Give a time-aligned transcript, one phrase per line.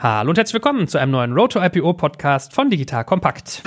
[0.00, 3.64] Hallo und herzlich willkommen zu einem neuen Road to IPO Podcast von Digital Kompakt.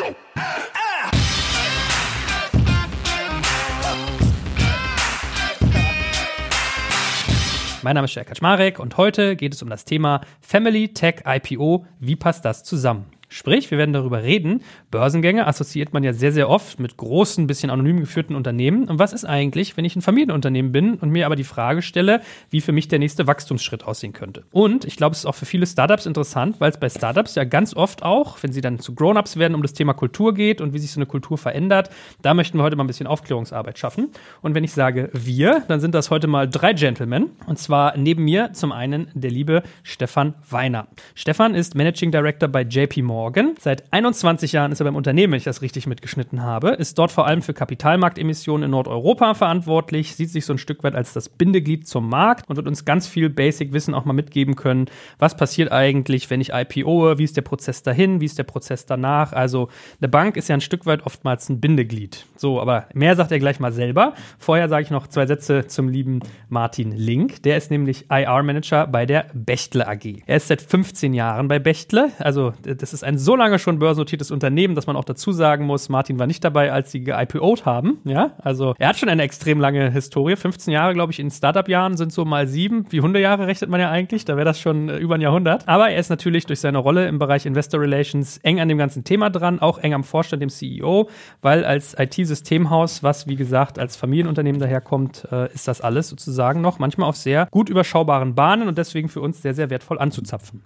[7.81, 11.85] Mein Name ist Jörg Kaczmarek und heute geht es um das Thema Family Tech IPO.
[11.99, 13.07] Wie passt das zusammen?
[13.33, 14.61] Sprich, wir werden darüber reden.
[14.91, 18.89] Börsengänge assoziiert man ja sehr, sehr oft mit großen, bisschen anonym geführten Unternehmen.
[18.89, 22.19] Und was ist eigentlich, wenn ich ein Familienunternehmen bin und mir aber die Frage stelle,
[22.49, 24.43] wie für mich der nächste Wachstumsschritt aussehen könnte?
[24.51, 27.45] Und ich glaube, es ist auch für viele Startups interessant, weil es bei Startups ja
[27.45, 30.73] ganz oft auch, wenn sie dann zu Grown-ups werden, um das Thema Kultur geht und
[30.73, 31.89] wie sich so eine Kultur verändert.
[32.21, 34.09] Da möchten wir heute mal ein bisschen Aufklärungsarbeit schaffen.
[34.41, 37.29] Und wenn ich sage wir, dann sind das heute mal drei Gentlemen.
[37.45, 40.87] Und zwar neben mir zum einen der liebe Stefan Weiner.
[41.15, 43.20] Stefan ist Managing Director bei JP Morgan.
[43.21, 43.53] Morgan.
[43.59, 47.11] Seit 21 Jahren ist er beim Unternehmen, wenn ich das richtig mitgeschnitten habe, ist dort
[47.11, 51.29] vor allem für Kapitalmarktemissionen in Nordeuropa verantwortlich, sieht sich so ein Stück weit als das
[51.29, 54.87] Bindeglied zum Markt und wird uns ganz viel Basic-Wissen auch mal mitgeben können.
[55.19, 57.19] Was passiert eigentlich, wenn ich IPOe?
[57.19, 58.21] Wie ist der Prozess dahin?
[58.21, 59.33] Wie ist der Prozess danach?
[59.33, 59.69] Also
[59.99, 62.25] eine Bank ist ja ein Stück weit oftmals ein Bindeglied.
[62.37, 64.15] So, aber mehr sagt er gleich mal selber.
[64.39, 67.43] Vorher sage ich noch zwei Sätze zum lieben Martin Link.
[67.43, 70.23] Der ist nämlich IR-Manager bei der Bechtle AG.
[70.25, 72.09] Er ist seit 15 Jahren bei Bechtle.
[72.17, 75.65] Also das ist ein ein so lange schon börsennotiertes Unternehmen, dass man auch dazu sagen
[75.65, 77.99] muss, Martin war nicht dabei, als sie ge-IPO'd haben.
[78.05, 80.35] Ja, also er hat schon eine extrem lange Historie.
[80.35, 82.85] 15 Jahre, glaube ich, in Startup-Jahren sind so mal sieben.
[82.89, 84.25] Wie Hundejahre rechnet man ja eigentlich.
[84.25, 85.67] Da wäre das schon äh, über ein Jahrhundert.
[85.67, 89.03] Aber er ist natürlich durch seine Rolle im Bereich Investor Relations eng an dem ganzen
[89.03, 91.09] Thema dran, auch eng am Vorstand, dem CEO,
[91.41, 96.79] weil als IT-Systemhaus, was wie gesagt als Familienunternehmen daherkommt, äh, ist das alles sozusagen noch
[96.79, 100.63] manchmal auf sehr gut überschaubaren Bahnen und deswegen für uns sehr, sehr wertvoll anzuzapfen.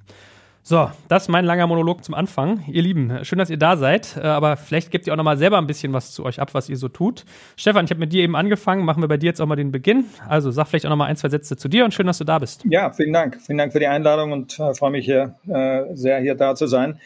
[0.68, 2.64] So, das ist mein langer Monolog zum Anfang.
[2.66, 5.38] Ihr Lieben, schön, dass ihr da seid, äh, aber vielleicht gebt ihr auch noch mal
[5.38, 7.24] selber ein bisschen was zu euch ab, was ihr so tut.
[7.56, 9.72] Stefan, ich habe mit dir eben angefangen, machen wir bei dir jetzt auch mal den
[9.72, 10.06] Beginn.
[10.28, 12.24] Also sag vielleicht auch noch mal ein, zwei Sätze zu dir und schön, dass du
[12.24, 12.64] da bist.
[12.68, 13.40] Ja, vielen Dank.
[13.46, 16.66] Vielen Dank für die Einladung und äh, freue mich hier äh, sehr, hier da zu
[16.66, 17.00] sein.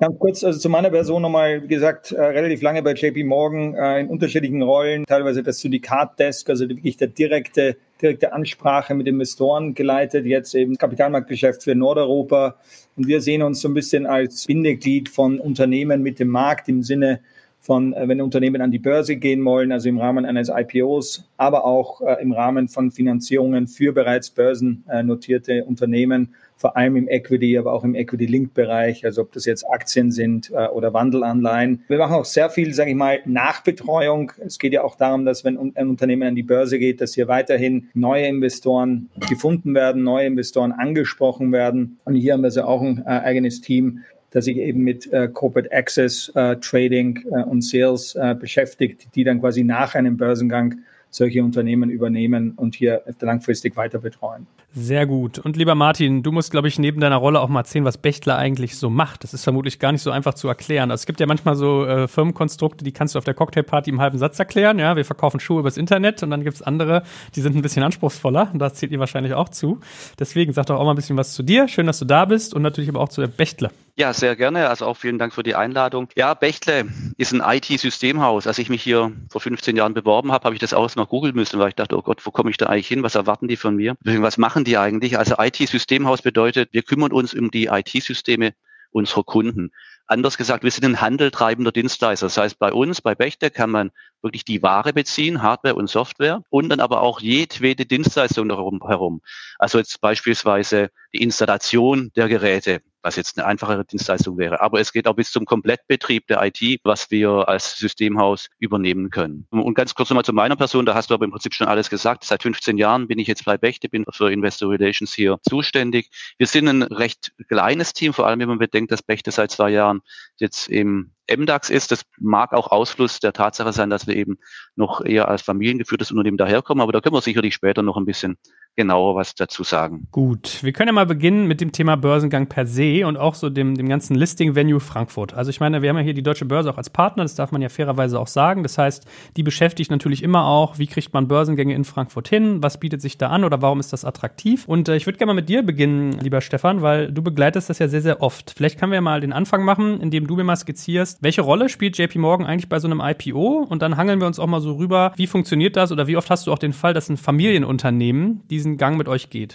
[0.00, 3.74] Ganz kurz, also zu meiner Person nochmal, wie gesagt, äh, relativ lange bei JP Morgan
[3.74, 9.74] äh, in unterschiedlichen Rollen, teilweise das Syndikat-Desk, also wirklich der direkte direkte Ansprache mit Investoren
[9.74, 12.56] geleitet, jetzt eben Kapitalmarktgeschäft für Nordeuropa.
[12.96, 16.82] Und wir sehen uns so ein bisschen als Bindeglied von Unternehmen mit dem Markt im
[16.82, 17.20] Sinne
[17.62, 21.64] von, äh, wenn Unternehmen an die Börse gehen wollen, also im Rahmen eines IPOs, aber
[21.64, 27.72] auch äh, im Rahmen von Finanzierungen für bereits börsennotierte Unternehmen vor allem im Equity, aber
[27.72, 31.82] auch im Equity-Link-Bereich, also ob das jetzt Aktien sind äh, oder Wandelanleihen.
[31.88, 34.32] Wir machen auch sehr viel, sage ich mal, Nachbetreuung.
[34.38, 37.26] Es geht ja auch darum, dass wenn ein Unternehmen an die Börse geht, dass hier
[37.26, 41.98] weiterhin neue Investoren gefunden werden, neue Investoren angesprochen werden.
[42.04, 44.00] Und hier haben wir also auch ein eigenes Team,
[44.32, 49.24] das sich eben mit äh, Corporate Access, äh, Trading äh, und Sales äh, beschäftigt, die
[49.24, 50.76] dann quasi nach einem Börsengang
[51.12, 54.46] solche Unternehmen übernehmen und hier langfristig weiter betreuen.
[54.74, 55.38] Sehr gut.
[55.38, 58.38] Und lieber Martin, du musst, glaube ich, neben deiner Rolle auch mal erzählen, was Bechtler
[58.38, 59.22] eigentlich so macht.
[59.22, 60.90] Das ist vermutlich gar nicht so einfach zu erklären.
[60.90, 64.00] Also es gibt ja manchmal so äh, Firmenkonstrukte, die kannst du auf der Cocktailparty im
[64.00, 64.78] halben Satz erklären.
[64.78, 67.02] Ja, wir verkaufen Schuhe übers Internet und dann gibt es andere,
[67.36, 68.48] die sind ein bisschen anspruchsvoller.
[68.50, 69.80] Und da zählt ihr wahrscheinlich auch zu.
[70.18, 71.68] Deswegen sag doch auch mal ein bisschen was zu dir.
[71.68, 73.70] Schön, dass du da bist und natürlich aber auch zu der Bechtle.
[73.94, 74.70] Ja, sehr gerne.
[74.70, 76.08] Also auch vielen Dank für die Einladung.
[76.16, 76.86] Ja, Bechtle
[77.18, 78.46] ist ein IT-Systemhaus.
[78.46, 81.34] Als ich mich hier vor 15 Jahren beworben habe, habe ich das auch mal googeln
[81.34, 83.02] müssen, weil ich dachte, oh Gott, wo komme ich da eigentlich hin?
[83.02, 83.96] Was erwarten die von mir?
[84.00, 85.18] Was machen die eigentlich?
[85.18, 88.54] Also IT-Systemhaus bedeutet, wir kümmern uns um die IT-Systeme
[88.92, 89.72] unserer Kunden.
[90.06, 92.26] Anders gesagt, wir sind ein handeltreibender Dienstleister.
[92.26, 93.90] Das heißt, bei uns, bei Bechtle, kann man
[94.22, 99.20] wirklich die Ware beziehen, Hardware und Software und dann aber auch jedwede Dienstleistung darum herum.
[99.58, 104.60] Also jetzt beispielsweise die Installation der Geräte, was jetzt eine einfachere Dienstleistung wäre.
[104.60, 109.46] Aber es geht auch bis zum Komplettbetrieb der IT, was wir als Systemhaus übernehmen können.
[109.50, 111.90] Und ganz kurz nochmal zu meiner Person, da hast du aber im Prinzip schon alles
[111.90, 112.24] gesagt.
[112.24, 116.10] Seit 15 Jahren bin ich jetzt bei Bechte, bin für Investor Relations hier zuständig.
[116.38, 119.70] Wir sind ein recht kleines Team, vor allem wenn man bedenkt, dass Bechte seit zwei
[119.70, 120.00] Jahren
[120.38, 121.90] jetzt im MDAX ist.
[121.90, 124.38] Das mag auch Ausfluss der Tatsache sein, dass wir eben
[124.76, 128.36] noch eher als familiengeführtes Unternehmen daherkommen, aber da können wir sicherlich später noch ein bisschen
[128.74, 130.08] genauer was dazu sagen.
[130.10, 133.50] Gut, wir können ja mal beginnen mit dem Thema Börsengang per se und auch so
[133.50, 135.34] dem, dem ganzen Listing-Venue Frankfurt.
[135.34, 137.52] Also ich meine, wir haben ja hier die Deutsche Börse auch als Partner, das darf
[137.52, 138.62] man ja fairerweise auch sagen.
[138.62, 139.06] Das heißt,
[139.36, 143.18] die beschäftigt natürlich immer auch, wie kriegt man Börsengänge in Frankfurt hin, was bietet sich
[143.18, 144.66] da an oder warum ist das attraktiv?
[144.66, 147.78] Und äh, ich würde gerne mal mit dir beginnen, lieber Stefan, weil du begleitest das
[147.78, 148.52] ja sehr, sehr oft.
[148.56, 151.96] Vielleicht können wir mal den Anfang machen, indem du mir mal skizzierst, welche Rolle spielt
[151.96, 153.64] JP Morgan eigentlich bei so einem IPO?
[153.68, 156.28] Und dann hangeln wir uns auch mal so rüber, wie funktioniert das oder wie oft
[156.28, 159.54] hast du auch den Fall, dass ein Familienunternehmen diesen Gang mit euch geht?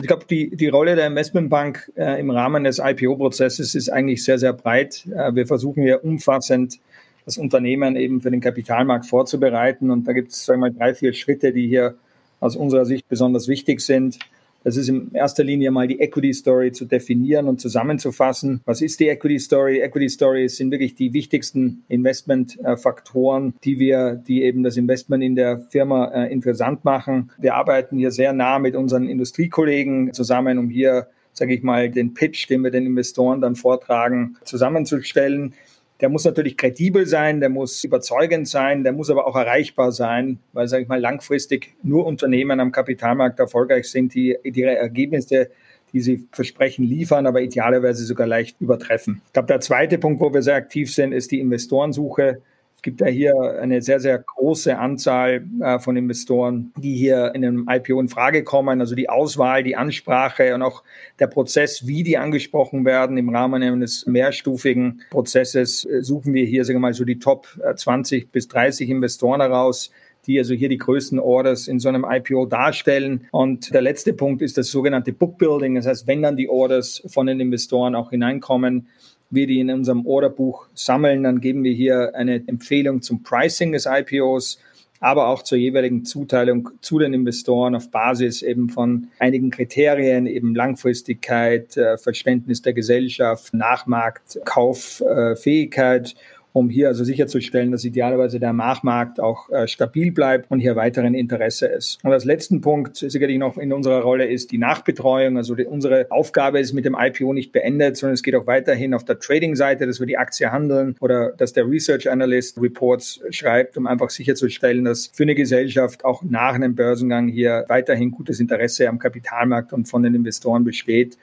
[0.00, 4.38] Ich glaube, die, die Rolle der Investmentbank äh, im Rahmen des IPO-Prozesses ist eigentlich sehr,
[4.38, 5.06] sehr breit.
[5.06, 6.78] Äh, wir versuchen hier umfassend
[7.24, 9.90] das Unternehmen eben für den Kapitalmarkt vorzubereiten.
[9.90, 11.96] Und da gibt es, sagen wir mal, drei, vier Schritte, die hier
[12.40, 14.18] aus unserer Sicht besonders wichtig sind.
[14.64, 18.60] Das ist in erster Linie mal die Equity Story zu definieren und zusammenzufassen.
[18.64, 19.80] Was ist die Equity Story?
[19.80, 25.60] Equity Story sind wirklich die wichtigsten Investmentfaktoren, die wir, die eben das Investment in der
[25.70, 27.30] Firma äh, interessant machen.
[27.38, 32.14] Wir arbeiten hier sehr nah mit unseren Industriekollegen zusammen, um hier sage ich mal, den
[32.14, 35.54] Pitch, den wir den Investoren dann vortragen, zusammenzustellen
[36.00, 40.38] der muss natürlich kredibel sein, der muss überzeugend sein, der muss aber auch erreichbar sein,
[40.52, 45.50] weil, sage ich mal, langfristig nur Unternehmen am Kapitalmarkt erfolgreich sind, die ihre Ergebnisse
[45.92, 49.22] die sie versprechen, liefern, aber idealerweise sogar leicht übertreffen.
[49.26, 52.42] Ich glaube, der zweite Punkt, wo wir sehr aktiv sind, ist die Investorensuche.
[52.78, 57.44] Es gibt ja hier eine sehr, sehr große Anzahl äh, von Investoren, die hier in
[57.44, 58.80] einem IPO in Frage kommen.
[58.80, 60.84] Also die Auswahl, die Ansprache und auch
[61.18, 66.64] der Prozess, wie die angesprochen werden im Rahmen eines mehrstufigen Prozesses, äh, suchen wir hier,
[66.64, 69.90] sagen wir mal, so die Top 20 äh, bis 30 Investoren heraus,
[70.28, 73.26] die also hier die größten Orders in so einem IPO darstellen.
[73.32, 75.74] Und der letzte Punkt ist das sogenannte Bookbuilding.
[75.74, 78.86] Das heißt, wenn dann die Orders von den Investoren auch hineinkommen,
[79.30, 83.86] wir die in unserem Orderbuch sammeln, dann geben wir hier eine Empfehlung zum Pricing des
[83.86, 84.58] IPOs,
[85.00, 90.54] aber auch zur jeweiligen Zuteilung zu den Investoren auf Basis eben von einigen Kriterien, eben
[90.54, 96.14] Langfristigkeit, äh, Verständnis der Gesellschaft, Nachmarkt, Kauffähigkeit
[96.52, 101.14] um hier also sicherzustellen, dass idealerweise der Nachmarkt auch äh, stabil bleibt und hier weiteren
[101.14, 101.98] Interesse ist.
[102.04, 105.36] Und als letzten Punkt sicherlich noch in unserer Rolle ist die Nachbetreuung.
[105.36, 108.94] Also die, unsere Aufgabe ist mit dem IPO nicht beendet, sondern es geht auch weiterhin
[108.94, 113.76] auf der Trading-Seite, dass wir die Aktie handeln oder dass der Research Analyst Reports schreibt,
[113.76, 118.88] um einfach sicherzustellen, dass für eine Gesellschaft auch nach einem Börsengang hier weiterhin gutes Interesse
[118.88, 121.16] am Kapitalmarkt und von den Investoren besteht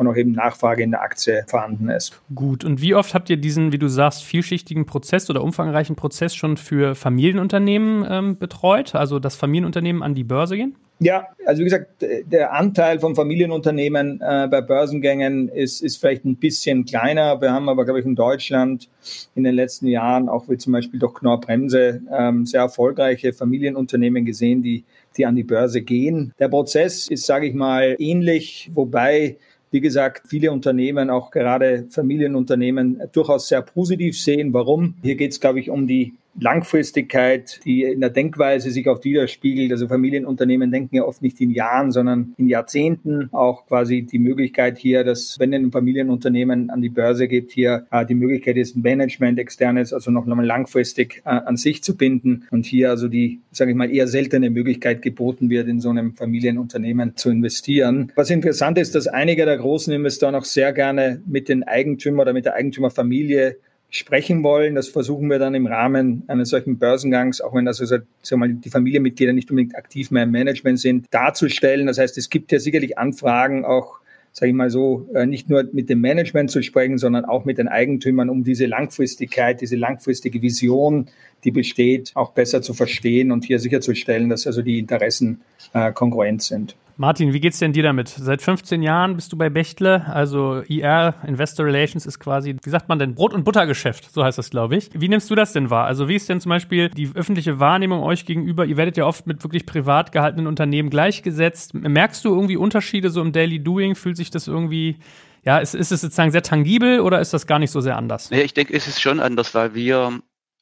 [0.00, 2.18] und auch eben Nachfrage in der Aktie vorhanden ist.
[2.34, 2.64] Gut.
[2.64, 6.56] Und wie oft habt ihr diesen, wie du sagst, vielschichtigen Prozess oder umfangreichen Prozess schon
[6.56, 8.94] für Familienunternehmen ähm, betreut?
[8.94, 10.74] Also das Familienunternehmen an die Börse gehen?
[11.00, 16.36] Ja, also wie gesagt, der Anteil von Familienunternehmen äh, bei Börsengängen ist, ist vielleicht ein
[16.36, 17.40] bisschen kleiner.
[17.42, 18.88] Wir haben aber, glaube ich, in Deutschland
[19.34, 24.62] in den letzten Jahren auch wie zum Beispiel durch Knorr-Bremse ähm, sehr erfolgreiche Familienunternehmen gesehen,
[24.62, 24.84] die,
[25.16, 26.32] die an die Börse gehen.
[26.38, 29.36] Der Prozess ist, sage ich mal, ähnlich, wobei
[29.70, 34.52] wie gesagt, viele Unternehmen, auch gerade Familienunternehmen, durchaus sehr positiv sehen.
[34.52, 34.94] Warum?
[35.02, 39.70] Hier geht es, glaube ich, um die Langfristigkeit, die in der Denkweise sich oft widerspiegelt.
[39.72, 43.28] Also Familienunternehmen denken ja oft nicht in Jahren, sondern in Jahrzehnten.
[43.32, 48.04] Auch quasi die Möglichkeit hier, dass wenn ein Familienunternehmen an die Börse geht, hier äh,
[48.06, 52.46] die Möglichkeit ist, ein Management externes, also noch einmal langfristig äh, an sich zu binden
[52.50, 56.14] und hier also die, sage ich mal, eher seltene Möglichkeit geboten wird, in so einem
[56.14, 58.12] Familienunternehmen zu investieren.
[58.16, 62.32] Was interessant ist, dass einige der großen Investoren auch sehr gerne mit den Eigentümer oder
[62.32, 63.56] mit der Eigentümerfamilie
[63.90, 64.74] sprechen wollen.
[64.74, 68.36] Das versuchen wir dann im Rahmen eines solchen Börsengangs, auch wenn das also, sagen wir
[68.36, 71.86] mal, die Familienmitglieder nicht unbedingt aktiv mehr im Management sind, darzustellen.
[71.86, 74.00] Das heißt, es gibt ja sicherlich Anfragen, auch
[74.32, 77.58] sage ich mal so, äh, nicht nur mit dem Management zu sprechen, sondern auch mit
[77.58, 81.08] den Eigentümern, um diese Langfristigkeit, diese langfristige Vision,
[81.42, 85.40] die besteht, auch besser zu verstehen und hier sicherzustellen, dass also die Interessen
[85.72, 86.76] äh, kongruent sind.
[87.00, 88.10] Martin, wie geht's denn dir damit?
[88.10, 92.90] Seit 15 Jahren bist du bei Bechtle, also IR, Investor Relations ist quasi, wie sagt
[92.90, 94.90] man denn, Brot- und Buttergeschäft, so heißt das, glaube ich.
[94.92, 95.86] Wie nimmst du das denn wahr?
[95.86, 98.66] Also wie ist denn zum Beispiel die öffentliche Wahrnehmung euch gegenüber?
[98.66, 101.72] Ihr werdet ja oft mit wirklich privat gehaltenen Unternehmen gleichgesetzt.
[101.72, 103.94] Merkst du irgendwie Unterschiede so im Daily Doing?
[103.94, 104.98] Fühlt sich das irgendwie
[105.42, 108.28] ja, ist, ist es sozusagen sehr tangibel oder ist das gar nicht so sehr anders?
[108.28, 110.20] Ja, ich denke, es ist schon anders, weil wir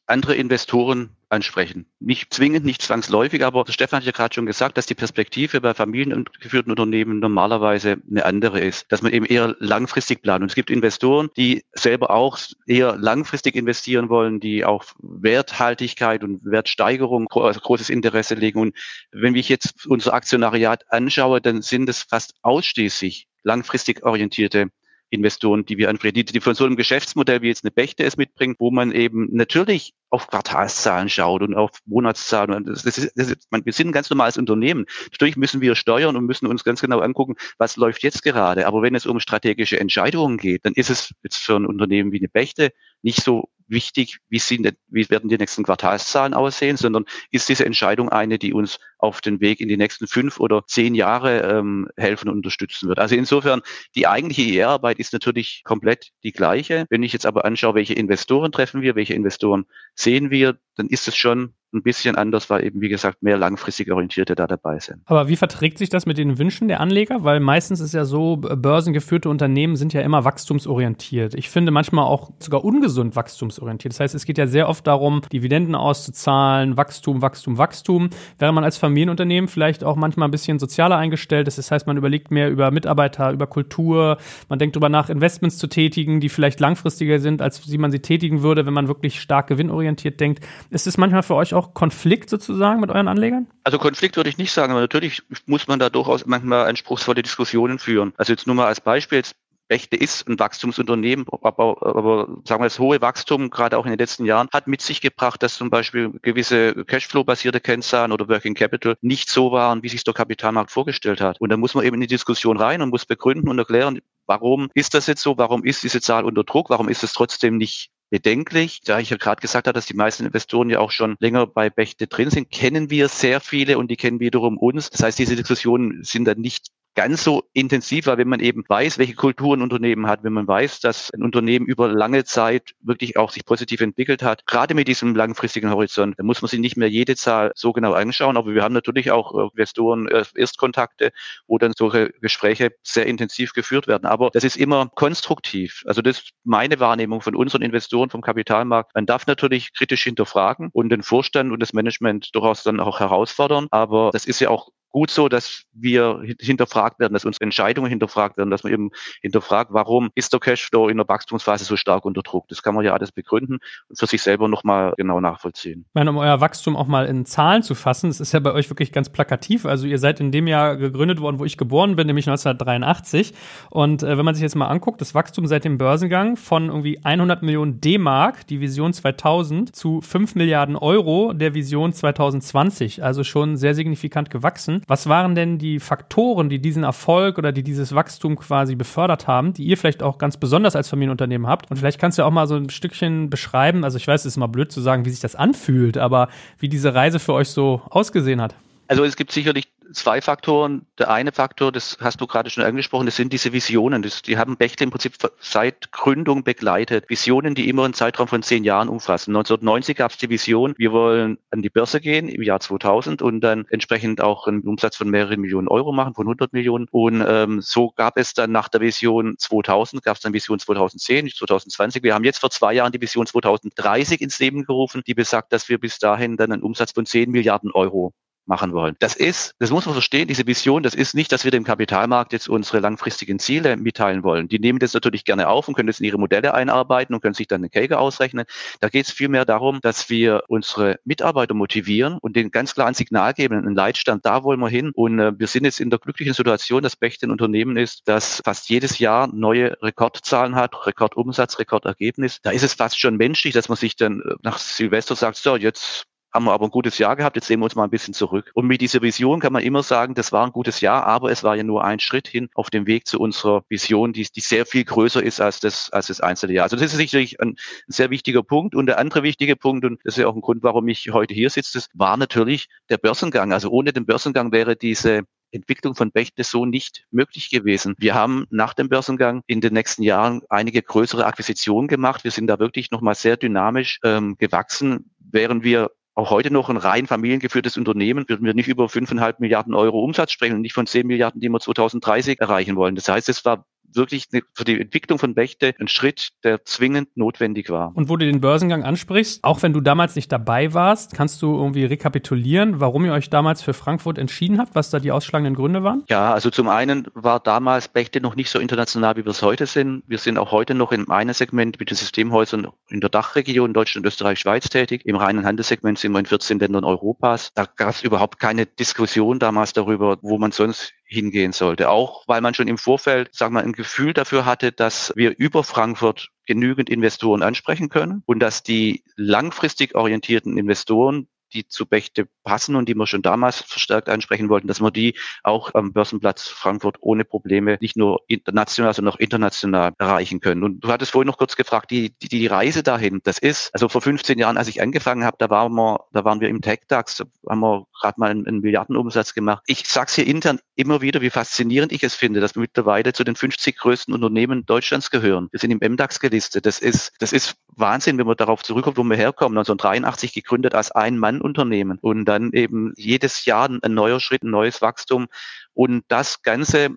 [0.09, 1.87] andere Investoren ansprechen.
[2.00, 5.75] Nicht zwingend, nicht zwangsläufig, aber Stefan hat ja gerade schon gesagt, dass die Perspektive bei
[5.75, 10.43] familiengeführten Unternehmen normalerweise eine andere ist, dass man eben eher langfristig plant.
[10.43, 16.45] Und es gibt Investoren, die selber auch eher langfristig investieren wollen, die auf Werthaltigkeit und
[16.45, 18.61] Wertsteigerung also großes Interesse legen.
[18.61, 18.77] Und
[19.12, 24.71] wenn ich jetzt unser Aktionariat anschaue, dann sind es fast ausschließlich langfristig orientierte
[25.11, 28.17] Investoren, die wir ansprechen, die, die von so einem Geschäftsmodell wie jetzt eine Bechte es
[28.17, 32.53] mitbringen, wo man eben natürlich auf Quartalszahlen schaut und auf Monatszahlen.
[32.53, 34.87] Und das ist, das ist, man, wir sind ein ganz normales Unternehmen.
[35.12, 38.67] Natürlich müssen wir steuern und müssen uns ganz genau angucken, was läuft jetzt gerade.
[38.67, 42.19] Aber wenn es um strategische Entscheidungen geht, dann ist es jetzt für ein Unternehmen wie
[42.19, 42.73] eine Bechte
[43.03, 48.09] nicht so wichtig, wie, sind, wie werden die nächsten Quartalszahlen aussehen, sondern ist diese Entscheidung
[48.09, 52.29] eine, die uns auf den Weg in die nächsten fünf oder zehn Jahre ähm, helfen
[52.29, 52.99] und unterstützen wird.
[52.99, 53.61] Also insofern,
[53.95, 56.87] die eigentliche IR-Arbeit ist natürlich komplett die gleiche.
[56.91, 61.09] Wenn ich jetzt aber anschaue, welche Investoren treffen wir, welche Investoren sehen wir, dann ist
[61.09, 65.03] es schon ein bisschen anders, weil eben, wie gesagt, mehr langfristig orientierte da dabei sind.
[65.05, 67.25] Aber wie verträgt sich das mit den Wünschen der Anleger?
[67.25, 71.35] Weil meistens ist ja so, börsengeführte Unternehmen sind ja immer wachstumsorientiert.
[71.35, 73.93] Ich finde manchmal auch sogar ungesund wachstumsorientiert.
[73.93, 78.11] Das heißt, es geht ja sehr oft darum, Dividenden auszuzahlen, Wachstum, Wachstum, Wachstum.
[78.39, 81.47] Während man als Familienunternehmen vielleicht auch manchmal ein bisschen sozialer eingestellt.
[81.47, 84.17] Das heißt, man überlegt mehr über Mitarbeiter, über Kultur.
[84.49, 88.01] Man denkt darüber nach, Investments zu tätigen, die vielleicht langfristiger sind, als wie man sie
[88.01, 90.45] tätigen würde, wenn man wirklich stark gewinnorientiert denkt.
[90.71, 93.47] Ist es manchmal für euch auch auch Konflikt sozusagen mit euren Anlegern?
[93.65, 97.79] Also Konflikt würde ich nicht sagen, aber natürlich muss man da durchaus manchmal anspruchsvolle Diskussionen
[97.79, 98.12] führen.
[98.17, 99.37] Also jetzt nur mal als Beispiel, jetzt
[99.69, 103.99] Bechte ist ein Wachstumsunternehmen, aber, aber sagen wir das hohe Wachstum, gerade auch in den
[103.99, 108.97] letzten Jahren, hat mit sich gebracht, dass zum Beispiel gewisse Cashflow-basierte Kennzahlen oder Working Capital
[109.03, 111.38] nicht so waren, wie sich der Kapitalmarkt vorgestellt hat.
[111.41, 114.71] Und da muss man eben in die Diskussion rein und muss begründen und erklären, warum
[114.73, 117.91] ist das jetzt so, warum ist diese Zahl unter Druck, warum ist es trotzdem nicht
[118.11, 118.81] bedenklich.
[118.85, 121.71] Da ich ja gerade gesagt habe, dass die meisten Investoren ja auch schon länger bei
[121.71, 124.91] Bechte drin sind, kennen wir sehr viele und die kennen wiederum uns.
[124.91, 128.99] Das heißt, diese Diskussionen sind dann nicht ganz so intensiv, weil wenn man eben weiß,
[128.99, 133.17] welche Kultur ein Unternehmen hat, wenn man weiß, dass ein Unternehmen über lange Zeit wirklich
[133.17, 136.90] auch sich positiv entwickelt hat, gerade mit diesem langfristigen Horizont, muss man sich nicht mehr
[136.90, 141.12] jede Zahl so genau anschauen, aber wir haben natürlich auch äh, Investoren äh, Erstkontakte,
[141.47, 144.07] wo dann solche Gespräche sehr intensiv geführt werden.
[144.07, 145.85] Aber das ist immer konstruktiv.
[145.87, 148.93] Also das ist meine Wahrnehmung von unseren Investoren vom Kapitalmarkt.
[148.97, 153.69] Man darf natürlich kritisch hinterfragen und den Vorstand und das Management durchaus dann auch herausfordern.
[153.71, 158.37] Aber das ist ja auch gut so, dass wir hinterfragt werden, dass unsere Entscheidungen hinterfragt
[158.37, 158.90] werden, dass man eben
[159.23, 162.49] hinterfragt, warum ist der Cashflow in der Wachstumsphase so stark unter Druck.
[162.49, 165.85] Das kann man ja alles begründen und für sich selber nochmal genau nachvollziehen.
[165.88, 168.52] Ich meine, um euer Wachstum auch mal in Zahlen zu fassen, es ist ja bei
[168.52, 169.66] euch wirklich ganz plakativ.
[169.66, 173.35] Also ihr seid in dem Jahr gegründet worden, wo ich geboren bin, nämlich 1983.
[173.71, 177.00] Und äh, wenn man sich jetzt mal anguckt, das Wachstum seit dem Börsengang von irgendwie
[177.04, 183.04] 100 Millionen D-Mark, die Vision 2000, zu 5 Milliarden Euro der Vision 2020.
[183.04, 184.77] Also schon sehr signifikant gewachsen.
[184.87, 189.52] Was waren denn die Faktoren, die diesen Erfolg oder die dieses Wachstum quasi befördert haben,
[189.52, 191.70] die ihr vielleicht auch ganz besonders als Familienunternehmen habt?
[191.70, 194.37] Und vielleicht kannst du auch mal so ein Stückchen beschreiben, also ich weiß, es ist
[194.37, 197.82] mal blöd zu sagen, wie sich das anfühlt, aber wie diese Reise für euch so
[197.90, 198.54] ausgesehen hat.
[198.88, 200.87] Also es gibt sicherlich zwei Faktoren.
[200.99, 204.02] Der eine Faktor, das hast du gerade schon angesprochen, das sind diese Visionen.
[204.02, 207.09] Das, die haben Bechtle im Prinzip seit Gründung begleitet.
[207.09, 209.30] Visionen, die immer einen Zeitraum von zehn Jahren umfassen.
[209.30, 213.40] 1990 gab es die Vision, wir wollen an die Börse gehen im Jahr 2000 und
[213.40, 216.87] dann entsprechend auch einen Umsatz von mehreren Millionen Euro machen, von 100 Millionen.
[216.90, 221.30] Und ähm, so gab es dann nach der Vision 2000, gab es dann Vision 2010,
[221.30, 222.02] 2020.
[222.02, 225.68] Wir haben jetzt vor zwei Jahren die Vision 2030 ins Leben gerufen, die besagt, dass
[225.68, 228.12] wir bis dahin dann einen Umsatz von 10 Milliarden Euro
[228.49, 228.97] machen wollen.
[228.99, 232.33] Das ist, das muss man verstehen, diese Vision, das ist nicht, dass wir dem Kapitalmarkt
[232.33, 234.49] jetzt unsere langfristigen Ziele mitteilen wollen.
[234.49, 237.35] Die nehmen das natürlich gerne auf und können das in ihre Modelle einarbeiten und können
[237.35, 238.47] sich dann eine Käge ausrechnen.
[238.81, 243.35] Da geht es vielmehr darum, dass wir unsere Mitarbeiter motivieren und den ganz klaren Signal
[243.35, 244.90] geben, einen Leitstand, da wollen wir hin.
[244.95, 248.40] Und äh, wir sind jetzt in der glücklichen Situation, dass Becht ein Unternehmen ist, das
[248.45, 252.40] fast jedes Jahr neue Rekordzahlen hat, Rekordumsatz, Rekordergebnis.
[252.43, 255.57] Da ist es fast schon menschlich, dass man sich dann äh, nach Silvester sagt, so,
[255.57, 258.14] jetzt haben wir aber ein gutes Jahr gehabt, jetzt sehen wir uns mal ein bisschen
[258.14, 258.50] zurück.
[258.54, 261.42] Und mit dieser Vision kann man immer sagen, das war ein gutes Jahr, aber es
[261.44, 264.66] war ja nur ein Schritt hin auf dem Weg zu unserer Vision, die, die sehr
[264.66, 266.64] viel größer ist als das, als das einzelne Jahr.
[266.64, 267.56] Also das ist sicherlich ein,
[267.87, 268.75] sehr wichtiger Punkt.
[268.75, 271.35] Und der andere wichtige Punkt, und das ist ja auch ein Grund, warum ich heute
[271.35, 273.52] hier sitze, das war natürlich der Börsengang.
[273.52, 277.94] Also ohne den Börsengang wäre diese Entwicklung von Bechtle so nicht möglich gewesen.
[277.99, 282.25] Wir haben nach dem Börsengang in den nächsten Jahren einige größere Akquisitionen gemacht.
[282.25, 286.77] Wir sind da wirklich nochmal sehr dynamisch ähm, gewachsen, während wir auch heute noch ein
[286.77, 290.85] rein familiengeführtes Unternehmen, würden wir nicht über fünfeinhalb Milliarden Euro Umsatz sprechen und nicht von
[290.85, 292.97] zehn Milliarden, die wir 2030 erreichen wollen.
[292.97, 297.71] Das heißt, es war wirklich für die Entwicklung von Bächte ein Schritt, der zwingend notwendig
[297.71, 297.92] war.
[297.95, 301.57] Und wo du den Börsengang ansprichst, auch wenn du damals nicht dabei warst, kannst du
[301.57, 305.83] irgendwie rekapitulieren, warum ihr euch damals für Frankfurt entschieden habt, was da die ausschlagenden Gründe
[305.83, 306.04] waren?
[306.09, 309.66] Ja, also zum einen war damals Bächte noch nicht so international, wie wir es heute
[309.66, 310.02] sind.
[310.07, 314.07] Wir sind auch heute noch in einem Segment mit den Systemhäusern in der Dachregion Deutschland,
[314.07, 315.02] Österreich, Schweiz tätig.
[315.04, 317.50] Im reinen Handelssegment sind wir in 14 Ländern Europas.
[317.54, 321.91] Da gab es überhaupt keine Diskussion damals darüber, wo man sonst hingehen sollte.
[321.91, 325.65] Auch weil man schon im Vorfeld, sagen wir, ein Gefühl dafür hatte, dass wir über
[325.65, 332.76] Frankfurt genügend Investoren ansprechen können und dass die langfristig orientierten Investoren die zu Bächte passen
[332.76, 336.97] und die wir schon damals verstärkt ansprechen wollten, dass wir die auch am Börsenplatz Frankfurt
[337.00, 340.62] ohne Probleme nicht nur national, sondern auch international erreichen können.
[340.62, 343.88] Und du hattest vorhin noch kurz gefragt, die, die, die Reise dahin, das ist, also
[343.88, 347.25] vor 15 Jahren, als ich angefangen habe, da waren wir, da waren wir im Tech-DAX,
[347.49, 349.62] haben wir gerade mal einen, einen Milliardenumsatz gemacht.
[349.67, 353.12] Ich sage es hier intern immer wieder, wie faszinierend ich es finde, dass wir mittlerweile
[353.12, 355.49] zu den 50 größten Unternehmen Deutschlands gehören.
[355.50, 356.67] Wir sind im MDAX gelistet.
[356.67, 359.59] Das ist, das ist Wahnsinn, wenn man darauf zurückkommt, wo wir herkommen.
[359.59, 360.90] 1983 gegründet als
[361.38, 365.26] Ein-Mann-Unternehmen und dann eben jedes Jahr ein neuer Schritt, ein neues Wachstum.
[365.73, 366.97] Und das Ganze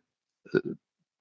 [0.52, 0.60] äh,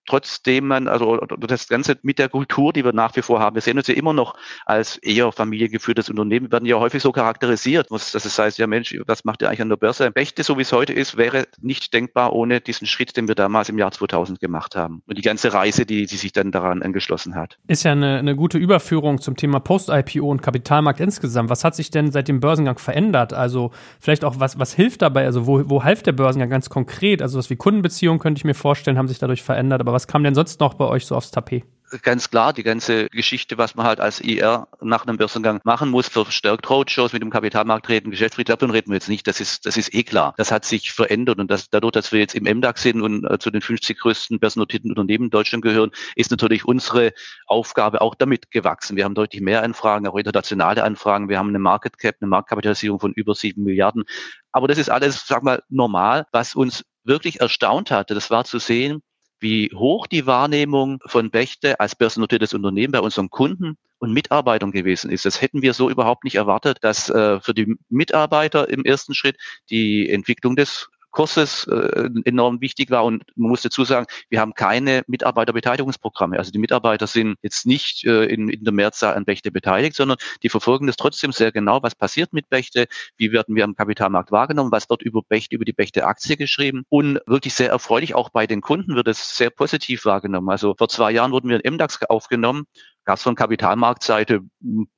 [0.07, 3.63] trotzdem man, also das Ganze mit der Kultur, die wir nach wie vor haben, wir
[3.63, 4.35] sehen uns ja immer noch
[4.67, 9.25] als eher familiengeführtes Unternehmen, werden ja häufig so charakterisiert, dass es heißt, ja Mensch, was
[9.25, 10.11] macht ihr eigentlich an der Börse?
[10.11, 13.69] Bächte, so wie es heute ist, wäre nicht denkbar ohne diesen Schritt, den wir damals
[13.69, 15.03] im Jahr 2000 gemacht haben.
[15.07, 17.59] Und die ganze Reise, die, die sich dann daran angeschlossen hat.
[17.69, 21.51] Ist ja eine, eine gute Überführung zum Thema Post-IPO und Kapitalmarkt insgesamt.
[21.51, 23.33] Was hat sich denn seit dem Börsengang verändert?
[23.33, 25.25] Also vielleicht auch, was, was hilft dabei?
[25.25, 27.23] Also wo, wo half der Börsengang ganz konkret?
[27.23, 29.81] Also was wie Kundenbeziehungen könnte ich mir vorstellen, haben sich dadurch verändert.
[29.81, 31.65] Aber was kam denn sonst noch bei euch so aufs Tapet?
[32.03, 36.09] ganz klar, die ganze Geschichte, was man halt als IR nach einem Börsengang machen muss,
[36.09, 39.77] verstärkt Roadshows mit dem Kapitalmarkt reden, Geschäftsfried, davon reden wir jetzt nicht, das ist, das
[39.77, 40.35] ist eh klar.
[40.37, 43.39] Das hat sich verändert und das, dadurch, dass wir jetzt im MDAX sind und äh,
[43.39, 47.13] zu den 50 größten börsennotierten Unternehmen in Deutschland gehören, ist natürlich unsere
[47.47, 48.97] Aufgabe auch damit gewachsen.
[48.97, 51.29] Wir haben deutlich mehr Anfragen, auch internationale Anfragen.
[51.29, 54.05] Wir haben eine Market Cap, eine Marktkapitalisierung von über sieben Milliarden.
[54.53, 56.27] Aber das ist alles, sag mal, normal.
[56.33, 59.03] Was uns wirklich erstaunt hatte, das war zu sehen,
[59.41, 65.11] wie hoch die Wahrnehmung von Bächte als börsennotiertes Unternehmen bei unseren Kunden und Mitarbeitern gewesen
[65.11, 65.25] ist.
[65.25, 69.37] Das hätten wir so überhaupt nicht erwartet, dass äh, für die Mitarbeiter im ersten Schritt
[69.71, 73.05] die Entwicklung des Kurses äh, enorm wichtig war.
[73.05, 76.39] Und man muss dazu sagen, wir haben keine Mitarbeiterbeteiligungsprogramme.
[76.39, 80.19] Also die Mitarbeiter sind jetzt nicht äh, in, in der Mehrzahl an Bächte beteiligt, sondern
[80.43, 84.31] die verfolgen das trotzdem sehr genau, was passiert mit Bächte, wie werden wir am Kapitalmarkt
[84.31, 86.85] wahrgenommen, was wird über Bächte, über die Bächte-Aktie geschrieben.
[86.89, 90.49] Und wirklich sehr erfreulich, auch bei den Kunden wird es sehr positiv wahrgenommen.
[90.49, 92.67] Also vor zwei Jahren wurden wir in MDAX aufgenommen
[93.05, 94.89] gab es von Kapitalmarktseite hm,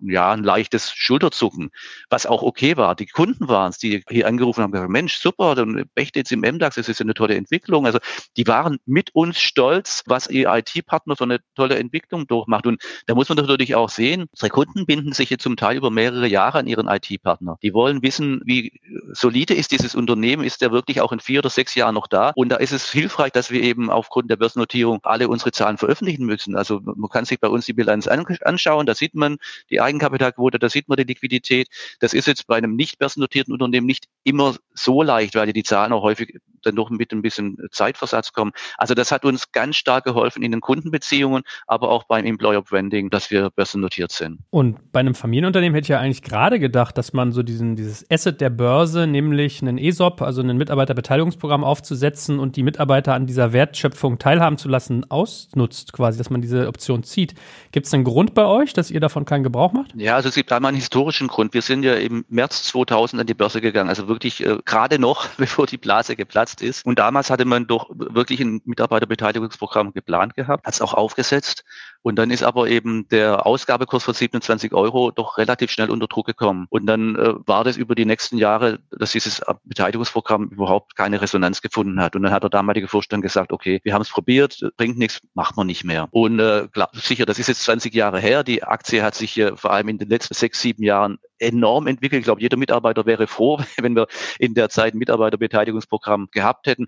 [0.00, 1.70] ja ein leichtes Schulterzucken,
[2.08, 2.94] was auch okay war.
[2.94, 6.40] Die Kunden waren es, die hier angerufen haben, gesagt, Mensch, super, dann Becht jetzt im
[6.40, 7.86] MDAX, das ist eine tolle Entwicklung.
[7.86, 7.98] Also
[8.36, 12.66] die waren mit uns stolz, was ihr IT-Partner für eine tolle Entwicklung durchmacht.
[12.66, 15.90] Und da muss man natürlich auch sehen, unsere Kunden binden sich jetzt zum Teil über
[15.90, 17.58] mehrere Jahre an ihren IT-Partner.
[17.62, 18.80] Die wollen wissen, wie
[19.12, 22.32] solide ist dieses Unternehmen, ist der wirklich auch in vier oder sechs Jahren noch da?
[22.34, 26.26] Und da ist es hilfreich, dass wir eben aufgrund der Börsennotierung alle unsere Zahlen veröffentlichen
[26.26, 26.56] müssen.
[26.56, 29.38] Also man kann sich bei uns die Bilanz anschauen, da sieht man
[29.70, 31.68] die Eigenkapitalquote, da sieht man die Liquidität.
[32.00, 35.92] Das ist jetzt bei einem nicht börsennotierten Unternehmen nicht immer so leicht, weil die Zahlen
[35.92, 38.52] auch häufig dann doch mit ein bisschen Zeitversatz kommen.
[38.78, 43.10] Also das hat uns ganz stark geholfen in den Kundenbeziehungen, aber auch beim Employer Branding,
[43.10, 44.38] dass wir börsennotiert sind.
[44.50, 48.08] Und bei einem Familienunternehmen hätte ich ja eigentlich gerade gedacht, dass man so diesen, dieses
[48.10, 53.52] Asset der Börse, nämlich einen ESOP, also ein Mitarbeiterbeteiligungsprogramm aufzusetzen und die Mitarbeiter an dieser
[53.52, 57.34] Wertschöpfung teilhaben zu lassen, ausnutzt quasi, dass man diese Option zieht.
[57.72, 59.92] Gibt es einen Grund bei euch, dass ihr davon keinen Gebrauch macht?
[59.94, 61.54] Ja, also es gibt einmal einen historischen Grund.
[61.54, 65.26] Wir sind ja im März 2000 an die Börse gegangen, also wirklich äh, gerade noch,
[65.36, 66.84] bevor die Blase geplatzt ist.
[66.84, 71.64] Und damals hatte man doch wirklich ein Mitarbeiterbeteiligungsprogramm geplant gehabt, hat es auch aufgesetzt.
[72.02, 76.26] Und dann ist aber eben der Ausgabekurs von 27 Euro doch relativ schnell unter Druck
[76.26, 76.66] gekommen.
[76.70, 81.60] Und dann äh, war das über die nächsten Jahre, dass dieses Beteiligungsprogramm überhaupt keine Resonanz
[81.60, 82.16] gefunden hat.
[82.16, 85.56] Und dann hat der damalige Vorstand gesagt, okay, wir haben es probiert, bringt nichts, macht
[85.56, 86.08] man nicht mehr.
[86.10, 88.44] Und äh, klar, sicher, das ist jetzt 20 Jahre her.
[88.44, 92.20] Die Aktie hat sich äh, vor allem in den letzten sechs, sieben Jahren enorm entwickelt.
[92.20, 94.06] Ich glaube, jeder Mitarbeiter wäre froh, wenn wir
[94.38, 96.86] in der Zeit ein Mitarbeiterbeteiligungsprogramm gehabt hätten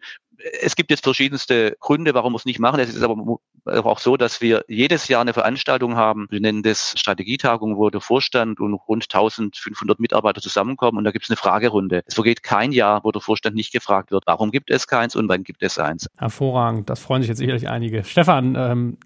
[0.60, 2.80] es gibt jetzt verschiedenste Gründe, warum wir es nicht machen.
[2.80, 6.26] Es ist aber auch so, dass wir jedes Jahr eine Veranstaltung haben.
[6.30, 11.24] Wir nennen das Strategietagung, wo der Vorstand und rund 1500 Mitarbeiter zusammenkommen und da gibt
[11.24, 12.02] es eine Fragerunde.
[12.06, 15.28] Es vergeht kein Jahr, wo der Vorstand nicht gefragt wird, warum gibt es keins und
[15.28, 16.08] wann gibt es eins.
[16.16, 18.04] Hervorragend, das freuen sich jetzt sicherlich einige.
[18.04, 18.96] Stefan, ähm,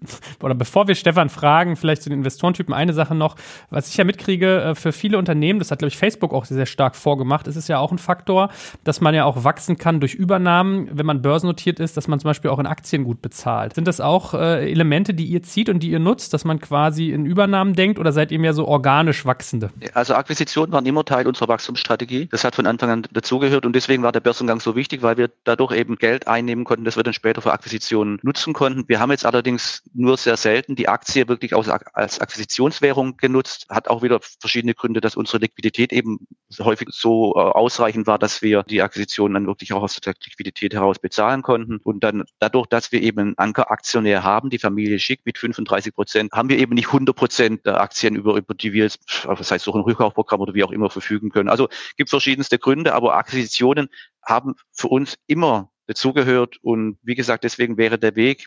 [0.41, 3.35] oder bevor wir Stefan fragen, vielleicht zu den Investorentypen eine Sache noch,
[3.69, 6.57] was ich ja mitkriege, äh, für viele Unternehmen, das hat glaube ich Facebook auch sehr,
[6.57, 8.49] sehr stark vorgemacht, ist es ja auch ein Faktor,
[8.83, 12.29] dass man ja auch wachsen kann durch Übernahmen, wenn man börsennotiert ist, dass man zum
[12.29, 13.75] Beispiel auch in Aktien gut bezahlt.
[13.75, 17.09] Sind das auch äh, Elemente, die ihr zieht und die ihr nutzt, dass man quasi
[17.11, 19.69] in Übernahmen denkt oder seid ihr mehr so organisch wachsende?
[19.93, 22.27] Also Akquisitionen waren immer Teil unserer Wachstumsstrategie.
[22.31, 25.29] Das hat von Anfang an dazugehört und deswegen war der Börsengang so wichtig, weil wir
[25.43, 28.85] dadurch eben Geld einnehmen konnten, das wir dann später für Akquisitionen nutzen konnten.
[28.87, 31.53] Wir haben jetzt allerdings nur sehr selten die Aktie wirklich
[31.93, 33.65] als Akquisitionswährung genutzt.
[33.69, 36.25] Hat auch wieder verschiedene Gründe, dass unsere Liquidität eben
[36.57, 40.73] häufig so äh, ausreichend war, dass wir die Akquisition dann wirklich auch aus der Liquidität
[40.73, 41.77] heraus bezahlen konnten.
[41.83, 46.31] Und dann dadurch, dass wir eben einen Ankeraktionär haben, die Familie Schick mit 35 Prozent,
[46.33, 49.65] haben wir eben nicht 100 Prozent der Aktien, über, über die wir jetzt, das heißt
[49.65, 51.49] durch ein Rückkaufprogramm oder wie auch immer verfügen können.
[51.49, 53.89] Also gibt verschiedenste Gründe, aber Akquisitionen
[54.23, 56.57] haben für uns immer dazugehört.
[56.61, 58.45] Und wie gesagt, deswegen wäre der Weg,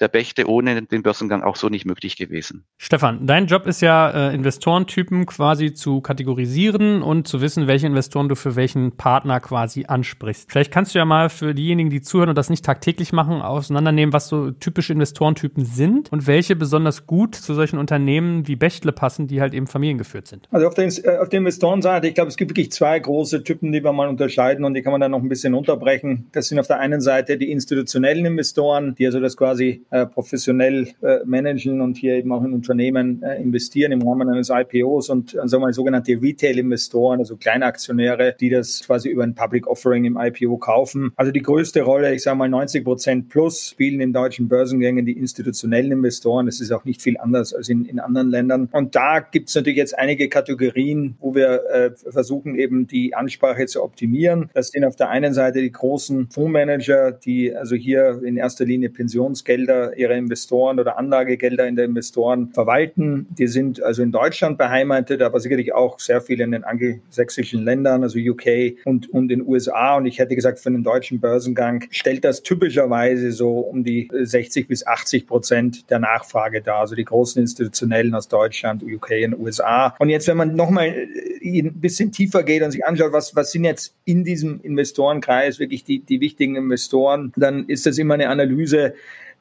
[0.00, 2.64] der Bächte ohne den Börsengang auch so nicht möglich gewesen.
[2.76, 8.28] Stefan, dein Job ist ja, äh, Investorentypen quasi zu kategorisieren und zu wissen, welche Investoren
[8.28, 10.50] du für welchen Partner quasi ansprichst.
[10.50, 14.12] Vielleicht kannst du ja mal für diejenigen, die zuhören und das nicht tagtäglich machen, auseinandernehmen,
[14.12, 19.26] was so typische Investorentypen sind und welche besonders gut zu solchen Unternehmen wie Bechtle passen,
[19.26, 20.48] die halt eben familiengeführt sind.
[20.50, 23.72] Also auf, den, äh, auf der Investorenseite, ich glaube, es gibt wirklich zwei große Typen,
[23.72, 26.26] die wir mal unterscheiden und die kann man dann noch ein bisschen unterbrechen.
[26.32, 30.88] Das sind auf der einen Seite die institutionellen Investoren, die also das quasi äh, professionell
[31.02, 35.34] äh, managen und hier eben auch in Unternehmen äh, investieren im Rahmen eines IPOs und
[35.34, 39.66] äh, sagen wir mal sogenannte Retail-Investoren, also kleine Aktionäre, die das quasi über ein Public
[39.66, 41.12] Offering im IPO kaufen.
[41.16, 45.16] Also die größte Rolle, ich sage mal 90 Prozent plus, spielen in deutschen Börsengängen die
[45.16, 46.46] institutionellen Investoren.
[46.46, 48.68] Das ist auch nicht viel anders als in, in anderen Ländern.
[48.72, 53.66] Und da gibt es natürlich jetzt einige Kategorien, wo wir äh, versuchen eben die Ansprache
[53.66, 54.50] zu optimieren.
[54.54, 58.90] Das sind auf der einen Seite die großen Fondsmanager, die also hier in erster Linie
[58.90, 63.26] Pensionsgelder Gelder ihrer Investoren oder Anlagegelder in der Investoren verwalten.
[63.30, 68.02] Die sind also in Deutschland beheimatet, aber sicherlich auch sehr viel in den angelsächsischen Ländern,
[68.02, 69.96] also UK und, und in den USA.
[69.96, 74.68] Und ich hätte gesagt, für einen deutschen Börsengang stellt das typischerweise so um die 60
[74.68, 76.80] bis 80 Prozent der Nachfrage dar.
[76.80, 79.94] Also die großen Institutionellen aus Deutschland, UK und USA.
[79.98, 80.94] Und jetzt, wenn man nochmal
[81.42, 85.84] ein bisschen tiefer geht und sich anschaut, was, was sind jetzt in diesem Investorenkreis wirklich
[85.84, 88.94] die, die wichtigen Investoren, dann ist das immer eine Analyse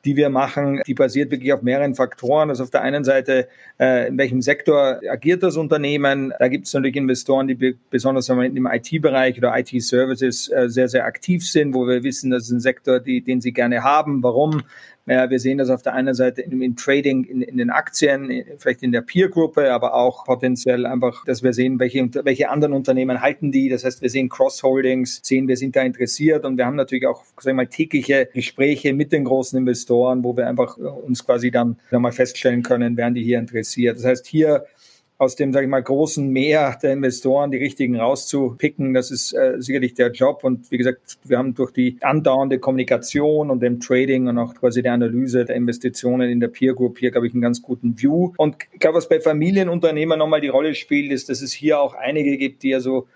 [0.06, 2.50] die wir machen, die basiert wirklich auf mehreren Faktoren.
[2.50, 3.48] Also auf der einen Seite,
[3.80, 6.34] äh, in welchem Sektor agiert das Unternehmen?
[6.38, 11.46] Da gibt es natürlich Investoren, die besonders im IT-Bereich oder IT-Services äh, sehr, sehr aktiv
[11.46, 14.22] sind, wo wir wissen, das ist ein Sektor, die, den sie gerne haben.
[14.22, 14.62] Warum?
[15.08, 18.44] Ja, wir sehen das auf der einen Seite im, im Trading, in, in, den Aktien,
[18.58, 23.22] vielleicht in der Peer-Gruppe, aber auch potenziell einfach, dass wir sehen, welche, welche anderen Unternehmen
[23.22, 23.70] halten die.
[23.70, 27.24] Das heißt, wir sehen Cross-Holdings, sehen, wir sind da interessiert und wir haben natürlich auch,
[27.38, 31.78] sagen wir mal, tägliche Gespräche mit den großen Investoren, wo wir einfach uns quasi dann
[31.92, 33.98] mal feststellen können, werden die hier interessiert.
[33.98, 34.66] Das heißt, hier
[35.18, 38.94] aus dem, sage ich mal, großen Meer der Investoren die richtigen rauszupicken.
[38.94, 40.44] Das ist äh, sicherlich der Job.
[40.44, 44.82] Und wie gesagt, wir haben durch die andauernde Kommunikation und dem Trading und auch quasi
[44.82, 48.34] der Analyse der Investitionen in der Peer Group hier, glaube ich, einen ganz guten View.
[48.38, 51.94] Und ich glaube, was bei Familienunternehmern nochmal die Rolle spielt, ist, dass es hier auch
[51.94, 53.08] einige gibt, die ja so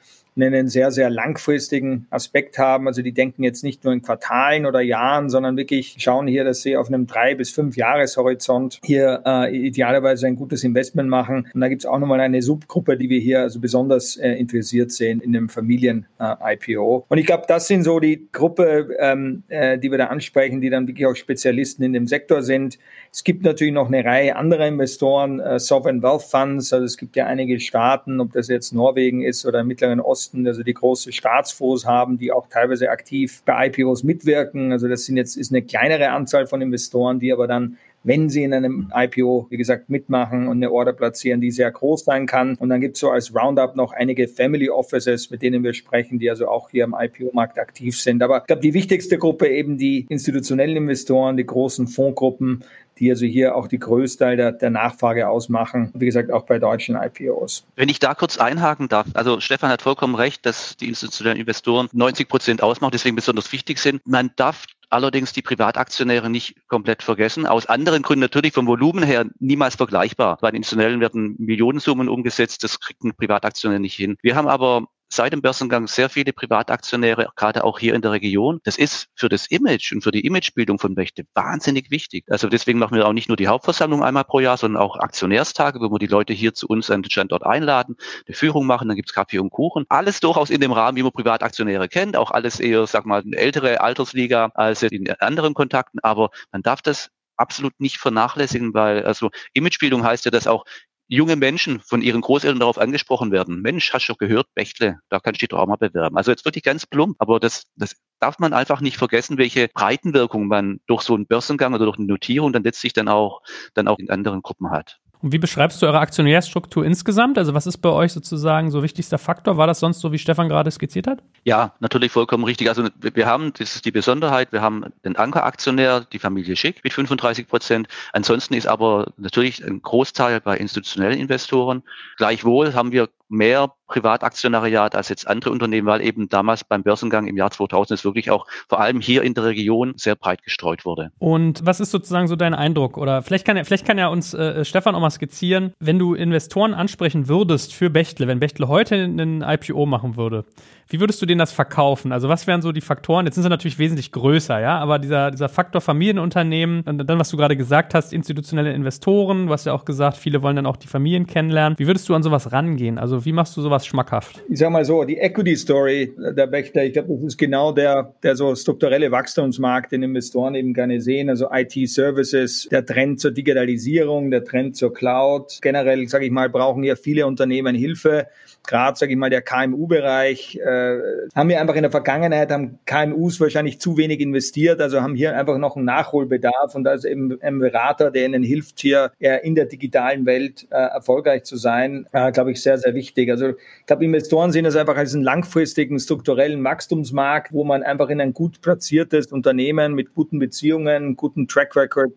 [0.47, 2.87] einen sehr, sehr langfristigen Aspekt haben.
[2.87, 6.61] Also die denken jetzt nicht nur in Quartalen oder Jahren, sondern wirklich schauen hier, dass
[6.61, 11.49] sie auf einem drei bis fünf Jahreshorizont hier äh, idealerweise ein gutes Investment machen.
[11.53, 14.91] Und da gibt es auch nochmal eine Subgruppe, die wir hier also besonders äh, interessiert
[14.91, 16.97] sehen in dem Familien-IPO.
[16.99, 20.61] Äh, und ich glaube, das sind so die Gruppe, ähm, äh, die wir da ansprechen,
[20.61, 22.79] die dann wirklich auch Spezialisten in dem Sektor sind.
[23.11, 26.71] Es gibt natürlich noch eine Reihe anderer Investoren, äh, Sovereign Wealth Funds.
[26.71, 30.45] Also es gibt ja einige Staaten, ob das jetzt Norwegen ist oder im Mittleren Osten,
[30.45, 34.71] also die große Staatsfonds haben, die auch teilweise aktiv bei IPOs mitwirken.
[34.71, 38.43] Also das sind jetzt ist eine kleinere Anzahl von Investoren, die aber dann wenn sie
[38.43, 42.55] in einem IPO, wie gesagt, mitmachen und eine Order platzieren, die sehr groß sein kann.
[42.55, 46.17] Und dann gibt es so als Roundup noch einige Family Offices, mit denen wir sprechen,
[46.17, 48.23] die also auch hier am IPO-Markt aktiv sind.
[48.23, 52.63] Aber ich glaube, die wichtigste Gruppe eben die institutionellen Investoren, die großen Fondsgruppen,
[52.99, 55.91] die also hier auch die Größteil der, der Nachfrage ausmachen.
[55.93, 57.65] Wie gesagt, auch bei deutschen IPOs.
[57.75, 61.87] Wenn ich da kurz einhaken darf, also Stefan hat vollkommen recht, dass die institutionellen Investoren
[61.93, 64.01] 90 Prozent ausmachen, deswegen besonders wichtig sind.
[64.05, 67.45] Man darf allerdings die Privataktionäre nicht komplett vergessen.
[67.45, 70.37] Aus anderen Gründen natürlich vom Volumen her niemals vergleichbar.
[70.41, 74.17] Bei den Institutionellen werden Millionensummen umgesetzt, das kriegt ein Privataktionär nicht hin.
[74.21, 78.59] Wir haben aber seit dem Börsengang sehr viele Privataktionäre, gerade auch hier in der Region.
[78.63, 82.25] Das ist für das Image und für die Imagebildung von Bechtle wahnsinnig wichtig.
[82.29, 85.79] Also deswegen machen wir auch nicht nur die Hauptversammlung einmal pro Jahr, sondern auch Aktionärstage,
[85.79, 87.95] wo wir die Leute hier zu uns an den Standort einladen,
[88.27, 89.85] eine Führung machen, dann gibt's Kaffee und Kuchen.
[89.89, 93.35] Alles durchaus in dem Rahmen, wie man Privataktionäre kennt, auch alles eher, sag mal, eine
[93.35, 99.29] ältere Altersliga als in anderen Kontakten, aber man darf das absolut nicht vernachlässigen, weil also
[99.53, 100.65] Imagebildung heißt ja, dass auch
[101.09, 103.61] junge Menschen von ihren Großeltern darauf angesprochen werden.
[103.61, 106.15] Mensch, hast du gehört, Bechtle, da kannst du dich doch auch mal bewerben.
[106.15, 110.47] Also jetzt wirklich ganz plump, aber das, das darf man einfach nicht vergessen, welche Breitenwirkung
[110.47, 113.41] man durch so einen Börsengang oder durch eine Notierung dann letztlich dann auch,
[113.73, 114.99] dann auch in anderen Gruppen hat.
[115.21, 117.37] Und wie beschreibst du eure Aktionärstruktur insgesamt?
[117.37, 119.57] Also was ist bei euch sozusagen so wichtigster Faktor?
[119.57, 121.21] War das sonst so, wie Stefan gerade skizziert hat?
[121.43, 122.69] Ja, natürlich vollkommen richtig.
[122.69, 126.93] Also wir haben, das ist die Besonderheit, wir haben den Ankeraktionär, die Familie Schick mit
[126.93, 127.87] 35 Prozent.
[128.13, 131.83] Ansonsten ist aber natürlich ein Großteil bei institutionellen Investoren.
[132.17, 137.37] Gleichwohl haben wir mehr Privataktionariat als jetzt andere Unternehmen, weil eben damals beim Börsengang im
[137.37, 141.11] Jahr 2000 es wirklich auch vor allem hier in der Region sehr breit gestreut wurde.
[141.17, 142.97] Und was ist sozusagen so dein Eindruck?
[142.97, 146.13] Oder vielleicht kann ja, vielleicht kann ja uns äh, Stefan auch mal skizzieren, wenn du
[146.13, 150.45] Investoren ansprechen würdest für Bechtle, wenn Bechtle heute einen IPO machen würde,
[150.89, 152.11] wie würdest du denen das verkaufen?
[152.11, 153.27] Also was wären so die Faktoren?
[153.27, 157.29] Jetzt sind sie natürlich wesentlich größer, ja, aber dieser, dieser Faktor Familienunternehmen und dann, was
[157.29, 160.77] du gerade gesagt hast, institutionelle Investoren, du hast ja auch gesagt, viele wollen dann auch
[160.77, 161.77] die Familien kennenlernen.
[161.77, 162.97] Wie würdest du an sowas rangehen?
[162.97, 164.43] Also wie machst du sowas schmackhaft?
[164.49, 168.15] Ich sag mal so, die Equity Story der Bechtle, ich glaube, das ist genau der,
[168.23, 171.29] der so strukturelle Wachstumsmarkt, den Investoren eben gerne sehen.
[171.29, 175.59] Also IT-Services, der Trend zur Digitalisierung, der Trend zur Cloud.
[175.61, 178.25] Generell, sage ich mal, brauchen ja viele Unternehmen Hilfe.
[178.65, 180.59] Gerade, sage ich mal, der KMU-Bereich.
[180.65, 185.01] Äh, äh, haben wir einfach in der Vergangenheit, haben KMUs wahrscheinlich zu wenig investiert, also
[185.01, 188.79] haben hier einfach noch einen Nachholbedarf und da ist eben ein Berater, der ihnen hilft,
[188.79, 193.29] hier in der digitalen Welt äh, erfolgreich zu sein, äh, glaube ich, sehr, sehr wichtig.
[193.29, 198.09] Also ich glaube, Investoren sehen das einfach als einen langfristigen strukturellen Wachstumsmarkt, wo man einfach
[198.09, 202.11] in ein gut platziertes Unternehmen mit guten Beziehungen, guten Track Record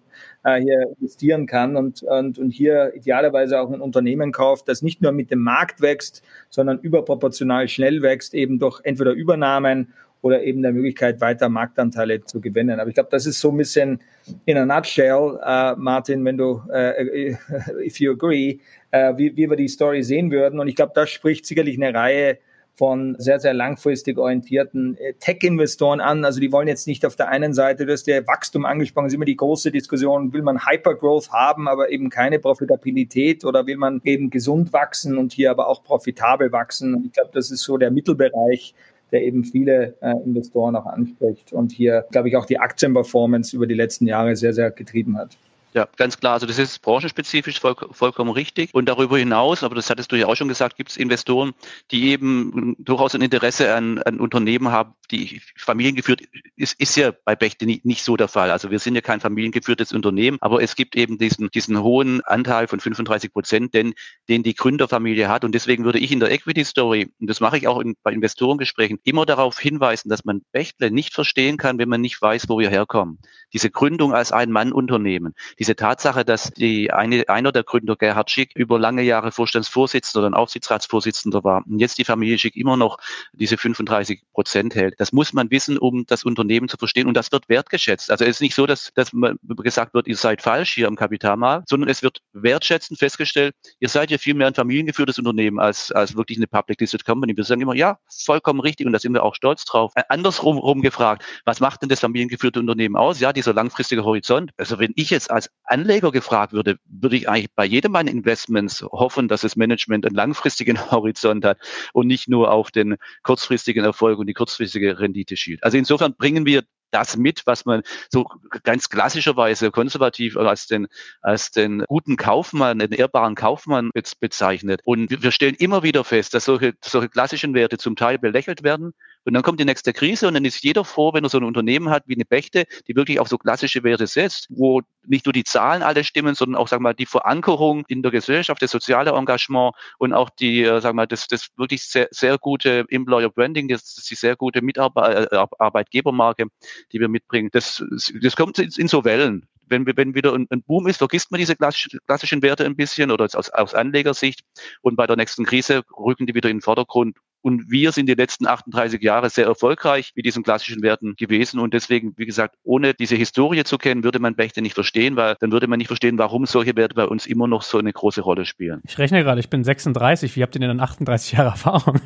[0.45, 5.03] äh, hier investieren kann und, und, und hier idealerweise auch ein Unternehmen kauft, das nicht
[5.03, 10.63] nur mit dem Markt wächst, sondern überproportional schnell wächst, eben durch entweder Übernahmen oder eben
[10.63, 12.79] der Möglichkeit, weiter Marktanteile zu gewinnen.
[12.79, 14.01] Aber ich glaube, das ist so ein bisschen
[14.45, 17.35] in a nutshell, äh, Martin, wenn du, äh,
[17.85, 18.61] if you agree,
[18.93, 20.61] äh, wie, wie wir die Story sehen würden.
[20.61, 22.39] Und ich glaube, das spricht sicherlich eine Reihe
[22.75, 26.25] von sehr, sehr langfristig orientierten äh, Tech-Investoren an.
[26.25, 29.15] Also die wollen jetzt nicht auf der einen Seite, du hast der Wachstum angesprochen, ist
[29.15, 34.01] immer die große Diskussion, will man Hypergrowth haben, aber eben keine Profitabilität oder will man
[34.05, 37.05] eben gesund wachsen und hier aber auch profitabel wachsen.
[37.07, 38.75] Ich glaube, das ist so der Mittelbereich,
[39.11, 43.67] der eben viele äh, Investoren auch anspricht und hier, glaube ich, auch die Aktienperformance über
[43.67, 45.37] die letzten Jahre sehr, sehr getrieben hat.
[45.75, 46.35] Ja, ganz klar.
[46.35, 48.75] Also das ist branchenspezifisch voll, vollkommen richtig.
[48.75, 51.53] Und darüber hinaus, aber das hattest du ja auch schon gesagt, gibt es Investoren,
[51.91, 56.23] die eben durchaus ein Interesse an, an Unternehmen haben, die familiengeführt
[56.57, 58.51] ist, ist ja bei Bechte nicht, nicht so der Fall.
[58.51, 62.69] Also wir sind ja kein familiengeführtes Unternehmen, aber es gibt eben diesen, diesen hohen Anteil
[62.69, 63.95] von 35 Prozent, den,
[64.29, 65.45] den die Gründerfamilie hat.
[65.45, 68.13] Und deswegen würde ich in der Equity Story, und das mache ich auch in, bei
[68.13, 72.59] Investorengesprächen, immer darauf hinweisen, dass man Bechtle nicht verstehen kann, wenn man nicht weiß, wo
[72.59, 73.19] wir herkommen.
[73.55, 78.81] Diese Gründung als Ein-Mann-Unternehmen diese Tatsache, dass die eine, einer der Gründer, Gerhard Schick, über
[78.81, 82.99] lange Jahre Vorstandsvorsitzender oder Aufsichtsratsvorsitzender war und jetzt die Familie Schick immer noch
[83.33, 87.31] diese 35 Prozent hält, das muss man wissen, um das Unternehmen zu verstehen und das
[87.31, 88.11] wird wertgeschätzt.
[88.11, 89.13] Also es ist nicht so, dass, dass
[89.59, 94.11] gesagt wird, ihr seid falsch hier am Kapitalmarkt, sondern es wird wertschätzend festgestellt, ihr seid
[94.11, 97.37] ja viel mehr ein familiengeführtes Unternehmen als, als wirklich eine Public Listed Company.
[97.37, 99.93] Wir sagen immer, ja, vollkommen richtig und da sind wir auch stolz drauf.
[99.95, 103.21] Äh, andersrum rum gefragt, was macht denn das familiengeführte Unternehmen aus?
[103.21, 104.51] Ja, dieser langfristige Horizont.
[104.57, 108.83] Also wenn ich jetzt als Anleger gefragt würde, würde ich eigentlich bei jedem meiner Investments
[108.83, 111.59] hoffen, dass das Management einen langfristigen Horizont hat
[111.93, 115.63] und nicht nur auf den kurzfristigen Erfolg und die kurzfristige Rendite schielt.
[115.65, 116.63] Also insofern bringen wir
[116.93, 118.27] das mit, was man so
[118.63, 120.87] ganz klassischerweise konservativ als den,
[121.23, 124.83] als den guten Kaufmann, den ehrbaren Kaufmann bezeichnet.
[124.85, 128.93] Und wir stellen immer wieder fest, dass solche, solche klassischen Werte zum Teil belächelt werden,
[129.25, 131.45] und dann kommt die nächste Krise und dann ist jeder froh, wenn er so ein
[131.45, 135.33] Unternehmen hat wie eine Bechte, die wirklich auf so klassische Werte setzt, wo nicht nur
[135.33, 138.71] die Zahlen alle stimmen, sondern auch, sagen wir mal, die Verankerung in der Gesellschaft, das
[138.71, 142.85] soziale Engagement und auch die, äh, sagen wir mal, das, das wirklich sehr, sehr gute
[142.89, 146.47] Employer Branding, das, das die sehr gute Mitarbeitgebermarke,
[146.93, 147.51] die wir mitbringen.
[147.53, 147.85] Das,
[148.23, 149.47] das kommt in so Wellen.
[149.67, 153.25] Wenn, wenn wieder ein, ein, Boom ist, vergisst man diese klassischen Werte ein bisschen oder
[153.25, 154.41] aus, aus Anlegersicht.
[154.83, 158.15] Und bei der nächsten Krise rücken die wieder in den Vordergrund Und wir sind die
[158.15, 161.59] letzten 38 Jahre sehr erfolgreich mit diesen klassischen Werten gewesen.
[161.61, 165.37] Und deswegen, wie gesagt, ohne diese Historie zu kennen, würde man Bächte nicht verstehen, weil
[165.41, 168.21] dann würde man nicht verstehen, warum solche Werte bei uns immer noch so eine große
[168.21, 168.81] Rolle spielen.
[168.87, 170.37] Ich rechne gerade, ich bin 36.
[170.37, 172.01] Wie habt ihr denn dann 38 Jahre Erfahrung?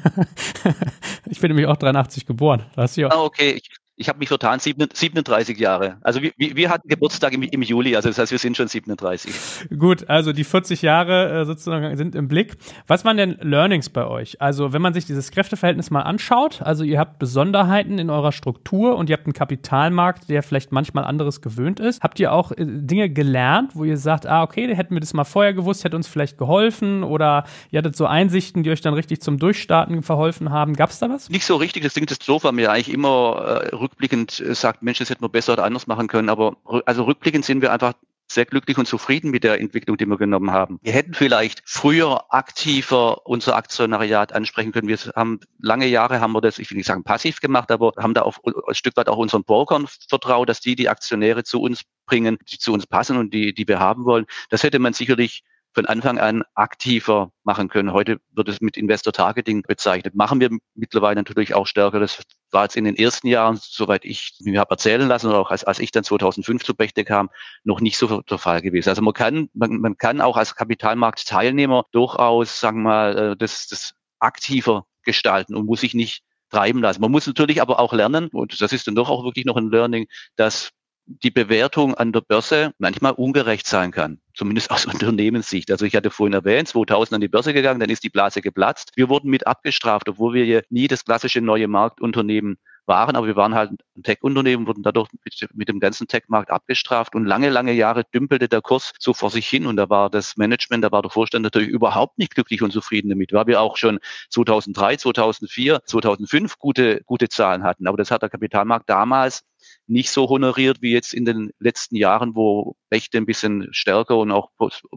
[1.30, 2.64] ich bin nämlich auch 83 geboren.
[2.74, 3.52] Da hast du ah, okay.
[3.52, 5.96] Ich, ich habe mich vertan, 37 Jahre.
[6.02, 9.34] Also wir, wir hatten Geburtstag im, im, Juli, also das heißt, wir sind schon 37.
[9.78, 12.56] Gut, also die 40 Jahre äh, sozusagen sind im Blick.
[12.86, 14.40] Was waren denn Learnings bei euch?
[14.42, 18.96] Also wenn man sich dieses Kräfteverhältnis mal anschaut, also ihr habt Besonderheiten in eurer Struktur
[18.96, 22.02] und ihr habt einen Kapitalmarkt, der vielleicht manchmal anderes gewöhnt ist.
[22.02, 25.24] Habt ihr auch äh, Dinge gelernt, wo ihr sagt, ah, okay, hätten wir das mal
[25.24, 29.22] vorher gewusst, hätte uns vielleicht geholfen oder ihr hattet so Einsichten, die euch dann richtig
[29.22, 30.74] zum Durchstarten verholfen haben.
[30.74, 31.30] Gab es da was?
[31.30, 34.98] Nicht so richtig, das Ding des war mir eigentlich immer äh, rückblickend äh, sagt, Mensch,
[34.98, 36.28] das hätten wir besser oder anders machen können.
[36.28, 37.94] Aber also rückblickend sind wir einfach
[38.28, 40.80] sehr glücklich und zufrieden mit der Entwicklung, die wir genommen haben.
[40.82, 44.88] Wir hätten vielleicht früher aktiver unser Aktionariat ansprechen können.
[44.88, 48.14] Wir haben lange Jahre haben wir das, ich will nicht sagen passiv gemacht, aber haben
[48.14, 51.82] da auch ein Stück weit auch unseren Brokern vertraut, dass die die Aktionäre zu uns
[52.06, 54.26] bringen, die zu uns passen und die, die wir haben wollen.
[54.50, 55.44] Das hätte man sicherlich
[55.76, 57.92] von Anfang an aktiver machen können.
[57.92, 60.14] Heute wird es mit Investor Targeting bezeichnet.
[60.14, 62.00] Machen wir mittlerweile natürlich auch stärker.
[62.00, 65.50] Das war jetzt in den ersten Jahren, soweit ich mir habe erzählen lassen, oder auch
[65.50, 67.28] als, als ich dann 2005 zu Bechte kam,
[67.62, 68.88] noch nicht so der Fall gewesen.
[68.88, 73.66] Also man kann, man, man kann auch als Kapitalmarktteilnehmer durchaus, sagen wir mal, äh, das,
[73.66, 77.02] das aktiver gestalten und muss sich nicht treiben lassen.
[77.02, 79.70] Man muss natürlich aber auch lernen, und das ist dann doch auch wirklich noch ein
[79.70, 80.70] Learning, dass
[81.04, 85.70] die Bewertung an der Börse manchmal ungerecht sein kann, zumindest aus Unternehmenssicht.
[85.70, 88.92] Also ich hatte vorhin erwähnt, 2000 an die Börse gegangen, dann ist die Blase geplatzt.
[88.94, 93.36] Wir wurden mit abgestraft, obwohl wir ja nie das klassische neue Marktunternehmen waren, aber wir
[93.36, 97.72] waren halt ein Tech-Unternehmen, wurden dadurch mit, mit dem ganzen Tech-Markt abgestraft und lange, lange
[97.72, 101.02] Jahre dümpelte der Kurs so vor sich hin und da war das Management, da war
[101.02, 103.98] der Vorstand natürlich überhaupt nicht glücklich und zufrieden damit, weil wir auch schon
[104.30, 109.42] 2003, 2004, 2005 gute, gute Zahlen hatten, aber das hat der Kapitalmarkt damals
[109.86, 114.30] nicht so honoriert wie jetzt in den letzten Jahren, wo Rechte ein bisschen stärker und
[114.30, 114.50] auch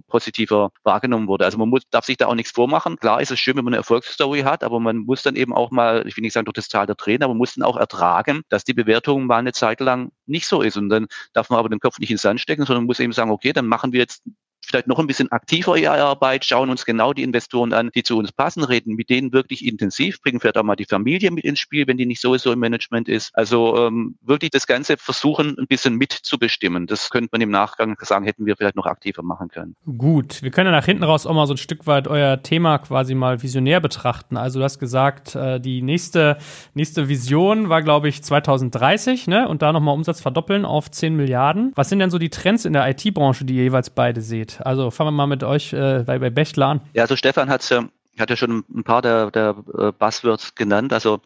[0.07, 1.45] positiver wahrgenommen wurde.
[1.45, 2.97] Also man muss, darf sich da auch nichts vormachen.
[2.97, 5.71] Klar ist es schön, wenn man eine Erfolgsstory hat, aber man muss dann eben auch
[5.71, 7.77] mal, ich will nicht sagen durch das Tal der Tränen, aber man muss dann auch
[7.77, 10.77] ertragen, dass die Bewertung mal eine Zeit lang nicht so ist.
[10.77, 13.31] Und dann darf man aber den Kopf nicht ins Sand stecken, sondern muss eben sagen,
[13.31, 14.23] okay, dann machen wir jetzt
[14.65, 18.31] vielleicht noch ein bisschen aktiver ER-Arbeit, schauen uns genau die Investoren an, die zu uns
[18.31, 21.87] passen, reden mit denen wirklich intensiv, bringen vielleicht auch mal die Familie mit ins Spiel,
[21.87, 23.31] wenn die nicht sowieso im Management ist.
[23.33, 26.87] Also ähm, wirklich das Ganze versuchen, ein bisschen mitzubestimmen.
[26.87, 29.75] Das könnte man im Nachgang sagen, hätten wir vielleicht noch aktiver machen können.
[29.97, 32.77] Gut, wir können ja nach hinten raus auch mal so ein Stück weit euer Thema
[32.79, 34.37] quasi mal visionär betrachten.
[34.37, 36.37] Also du hast gesagt, äh, die nächste,
[36.73, 39.47] nächste Vision war, glaube ich, 2030, ne?
[39.47, 41.71] Und da nochmal Umsatz verdoppeln auf 10 Milliarden.
[41.75, 44.48] Was sind denn so die Trends in der IT-Branche, die ihr jeweils beide seht?
[44.61, 46.29] Also fangen wir mal mit euch äh, bei, bei
[46.63, 46.81] an.
[46.93, 50.93] Ja, also Stefan hat ja, hat ja schon ein paar der, der äh, Buzzwords genannt.
[50.93, 51.21] Also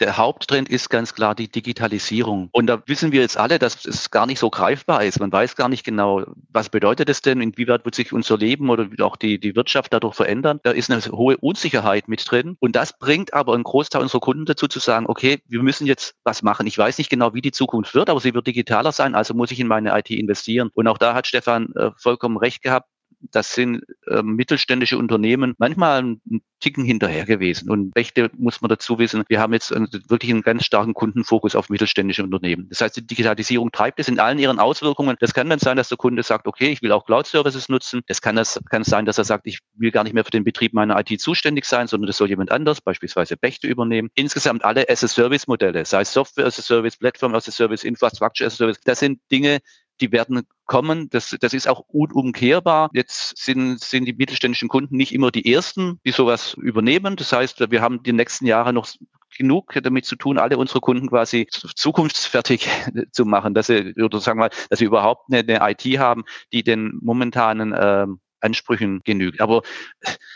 [0.00, 2.48] der Haupttrend ist ganz klar die Digitalisierung.
[2.52, 5.20] Und da wissen wir jetzt alle, dass es gar nicht so greifbar ist.
[5.20, 8.88] Man weiß gar nicht genau, was bedeutet es denn, inwieweit wird sich unser Leben oder
[9.04, 10.60] auch die, die Wirtschaft dadurch verändern.
[10.62, 12.56] Da ist eine hohe Unsicherheit mit drin.
[12.60, 16.14] Und das bringt aber einen Großteil unserer Kunden dazu zu sagen, okay, wir müssen jetzt
[16.24, 16.66] was machen.
[16.66, 19.50] Ich weiß nicht genau, wie die Zukunft wird, aber sie wird digitaler sein, also muss
[19.50, 20.70] ich in meine IT investieren.
[20.74, 22.88] Und auch da hat Stefan äh, vollkommen recht gehabt
[23.20, 26.20] das sind äh, mittelständische Unternehmen manchmal einen
[26.60, 27.70] Ticken hinterher gewesen.
[27.70, 31.68] Und Rechte muss man dazu wissen, wir haben jetzt wirklich einen ganz starken Kundenfokus auf
[31.68, 32.68] mittelständische Unternehmen.
[32.68, 35.16] Das heißt, die Digitalisierung treibt es in allen ihren Auswirkungen.
[35.20, 38.00] Das kann dann sein, dass der Kunde sagt, okay, ich will auch Cloud-Services nutzen.
[38.06, 40.44] Das kann, das kann sein, dass er sagt, ich will gar nicht mehr für den
[40.44, 44.10] Betrieb meiner IT zuständig sein, sondern das soll jemand anders, beispielsweise Bächte übernehmen.
[44.14, 48.54] Insgesamt alle as-a-Service-Modelle, sei es Software as a Service, Platform as a Service, Infrastructure as
[48.54, 49.60] a Service, das sind Dinge,
[50.00, 51.08] die werden kommen.
[51.10, 52.90] Das, das ist auch unumkehrbar.
[52.92, 57.16] Jetzt sind, sind die mittelständischen Kunden nicht immer die ersten, die sowas übernehmen.
[57.16, 58.88] Das heißt, wir haben die nächsten Jahre noch
[59.36, 62.68] genug damit zu tun, alle unsere Kunden quasi zukunftsfertig
[63.12, 66.62] zu machen, dass sie, oder sagen wir, dass sie überhaupt eine, eine IT haben, die
[66.62, 69.40] den momentanen ähm, Ansprüchen genügt.
[69.40, 69.62] Aber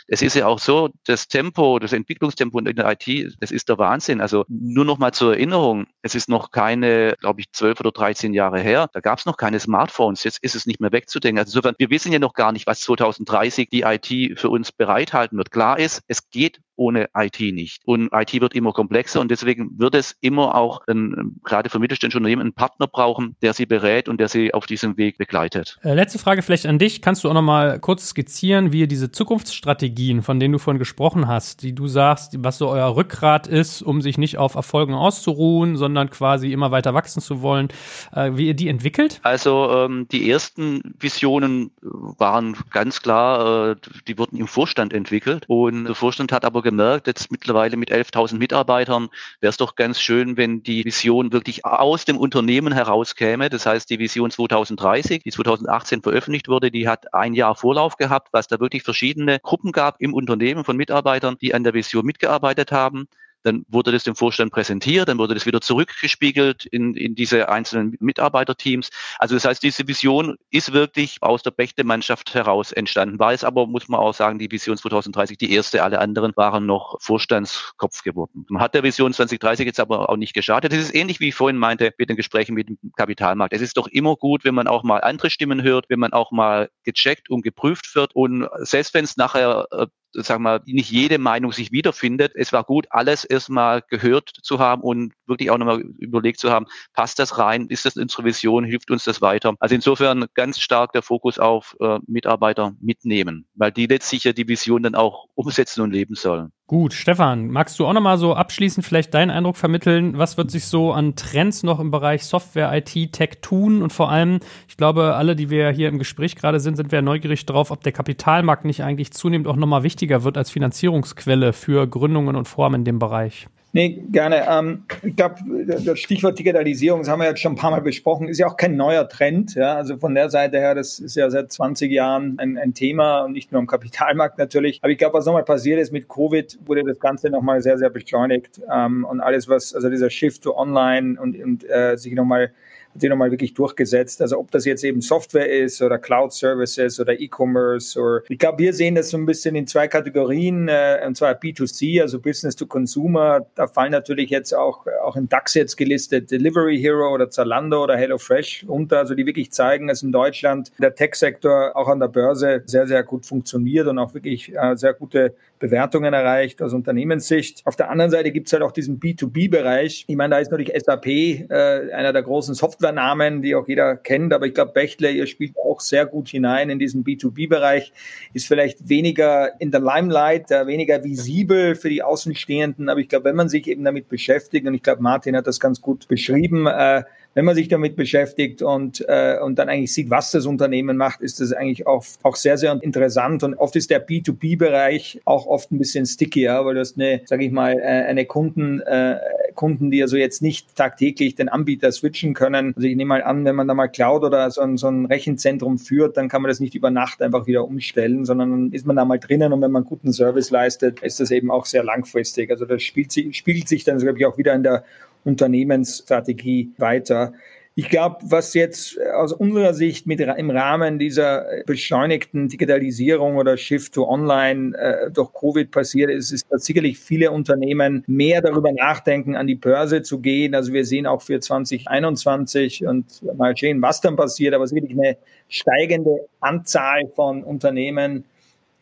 [0.07, 3.77] es ist ja auch so, das Tempo, das Entwicklungstempo in der IT, das ist der
[3.77, 4.21] Wahnsinn.
[4.21, 8.33] Also nur noch mal zur Erinnerung, es ist noch keine, glaube ich, zwölf oder dreizehn
[8.33, 10.23] Jahre her, da gab es noch keine Smartphones.
[10.23, 11.39] Jetzt ist es nicht mehr wegzudenken.
[11.39, 15.37] Also insofern, wir wissen ja noch gar nicht, was 2030 die IT für uns bereithalten
[15.37, 15.51] wird.
[15.51, 17.81] Klar ist, es geht ohne IT nicht.
[17.85, 22.17] Und IT wird immer komplexer und deswegen wird es immer auch ein, gerade für mittelständische
[22.17, 25.77] Unternehmen einen Partner brauchen, der sie berät und der sie auf diesem Weg begleitet.
[25.83, 27.01] Äh, letzte Frage vielleicht an dich.
[27.01, 30.79] Kannst du auch noch mal kurz skizzieren, wie ihr diese Zukunftsstrategien, von denen du vorhin
[30.79, 34.93] gesprochen hast, die du sagst, was so euer Rückgrat ist, um sich nicht auf Erfolgen
[34.93, 37.69] auszuruhen, sondern quasi immer weiter wachsen zu wollen,
[38.13, 39.19] äh, wie ihr die entwickelt?
[39.23, 43.75] Also ähm, die ersten Visionen waren ganz klar, äh,
[44.07, 48.37] die wurden im Vorstand entwickelt und der Vorstand hat aber gemerkt, jetzt mittlerweile mit 11.000
[48.37, 53.49] Mitarbeitern, wäre es doch ganz schön, wenn die Vision wirklich aus dem Unternehmen herauskäme.
[53.49, 58.29] Das heißt, die Vision 2030, die 2018 veröffentlicht wurde, die hat ein Jahr Vorlauf gehabt,
[58.31, 62.71] was da wirklich verschiedene Gruppen gab im Unternehmen von Mitarbeitern, die an der Vision mitgearbeitet
[62.71, 63.07] haben.
[63.43, 67.95] Dann wurde das dem Vorstand präsentiert, dann wurde das wieder zurückgespiegelt in, in diese einzelnen
[67.99, 68.89] Mitarbeiterteams.
[69.19, 73.19] Also das heißt, diese Vision ist wirklich aus der Bächte-Mannschaft heraus entstanden.
[73.19, 75.83] War es aber, muss man auch sagen, die Vision 2030 die erste.
[75.83, 78.45] Alle anderen waren noch Vorstandskopf geworden.
[78.49, 80.71] Man hat der Vision 2030 jetzt aber auch nicht geschadet.
[80.71, 83.53] Das ist ähnlich, wie ich vorhin meinte, mit den Gesprächen mit dem Kapitalmarkt.
[83.53, 86.31] Es ist doch immer gut, wenn man auch mal andere Stimmen hört, wenn man auch
[86.31, 88.15] mal gecheckt und geprüft wird.
[88.15, 92.33] Und selbst wenn es nachher äh, sagen wir, nicht jede Meinung sich wiederfindet.
[92.35, 96.65] Es war gut, alles erstmal gehört zu haben und wirklich auch nochmal überlegt zu haben,
[96.93, 99.53] passt das rein, ist das unsere Vision, hilft uns das weiter.
[99.59, 104.47] Also insofern ganz stark der Fokus auf äh, Mitarbeiter mitnehmen, weil die letztlich ja die
[104.47, 106.51] Vision dann auch umsetzen und leben sollen.
[106.65, 110.17] Gut, Stefan, magst du auch nochmal so abschließend vielleicht deinen Eindruck vermitteln?
[110.17, 113.81] Was wird sich so an Trends noch im Bereich Software, IT, Tech tun?
[113.81, 114.39] Und vor allem,
[114.69, 117.83] ich glaube, alle, die wir hier im Gespräch gerade sind, sind wir neugierig darauf, ob
[117.83, 122.75] der Kapitalmarkt nicht eigentlich zunehmend auch nochmal wichtiger wird als Finanzierungsquelle für Gründungen und Formen
[122.75, 123.47] in dem Bereich.
[123.75, 124.45] Nee, gerne.
[124.47, 125.35] Ähm, ich glaube,
[125.67, 128.55] das Stichwort Digitalisierung, das haben wir jetzt schon ein paar Mal besprochen, ist ja auch
[128.55, 129.55] kein neuer Trend.
[129.55, 129.73] Ja?
[129.73, 133.31] Also von der Seite her, das ist ja seit 20 Jahren ein, ein Thema und
[133.31, 134.77] nicht nur am Kapitalmarkt natürlich.
[134.83, 137.89] Aber ich glaube, was nochmal passiert ist mit Covid, wurde das Ganze nochmal sehr, sehr
[137.89, 138.61] beschleunigt.
[138.71, 142.51] Ähm, und alles, was, also dieser Shift to Online und, und äh, sich nochmal
[142.93, 144.21] hat sich nochmal wirklich durchgesetzt.
[144.21, 148.59] Also ob das jetzt eben Software ist oder Cloud Services oder E-Commerce oder ich glaube,
[148.59, 152.55] wir sehen das so ein bisschen in zwei Kategorien, äh, und zwar B2C, also Business
[152.55, 153.45] to Consumer.
[153.55, 157.97] Da fallen natürlich jetzt auch, auch im DAX jetzt gelistet Delivery Hero oder Zalando oder
[157.97, 162.63] HelloFresh unter, also die wirklich zeigen, dass in Deutschland der Tech-Sektor auch an der Börse
[162.65, 167.65] sehr, sehr gut funktioniert und auch wirklich äh, sehr gute Bewertungen erreicht aus Unternehmenssicht.
[167.65, 170.03] Auf der anderen Seite gibt es halt auch diesen B2B-Bereich.
[170.09, 174.33] Ich meine, da ist natürlich SAP äh, einer der großen Softwarenamen, die auch jeder kennt,
[174.33, 177.93] aber ich glaube, Bechtle, ihr spielt auch sehr gut hinein in diesen B2B-Bereich,
[178.33, 183.23] ist vielleicht weniger in der Limelight, äh, weniger visibel für die Außenstehenden, aber ich glaube,
[183.23, 186.67] wenn man sich eben damit beschäftigt, und ich glaube, Martin hat das ganz gut beschrieben,
[186.67, 187.03] äh,
[187.33, 191.21] wenn man sich damit beschäftigt und, äh, und dann eigentlich sieht, was das Unternehmen macht,
[191.21, 193.43] ist das eigentlich auch, auch sehr, sehr interessant.
[193.43, 197.45] Und oft ist der B2B-Bereich auch oft ein bisschen stickier, weil du hast eine, sage
[197.45, 199.17] ich mal, äh, eine Kunden, äh,
[199.55, 202.73] Kunden, die also jetzt nicht tagtäglich den Anbieter switchen können.
[202.75, 205.05] Also ich nehme mal an, wenn man da mal Cloud oder so ein, so ein
[205.05, 208.85] Rechenzentrum führt, dann kann man das nicht über Nacht einfach wieder umstellen, sondern dann ist
[208.85, 211.83] man da mal drinnen und wenn man guten Service leistet, ist das eben auch sehr
[211.83, 212.49] langfristig.
[212.51, 214.83] Also das spielt, spiegelt sich dann, glaube ich, auch wieder in der
[215.23, 217.33] Unternehmensstrategie weiter.
[217.75, 223.93] Ich glaube, was jetzt aus unserer Sicht mit im Rahmen dieser beschleunigten Digitalisierung oder Shift
[223.93, 229.35] to Online äh, durch Covid passiert ist, ist, dass sicherlich viele Unternehmen mehr darüber nachdenken,
[229.35, 230.53] an die Börse zu gehen.
[230.53, 234.75] Also wir sehen auch für 2021 und mal sehen, was dann passiert, aber es ist
[234.75, 235.17] wirklich eine
[235.49, 238.25] steigende Anzahl von Unternehmen,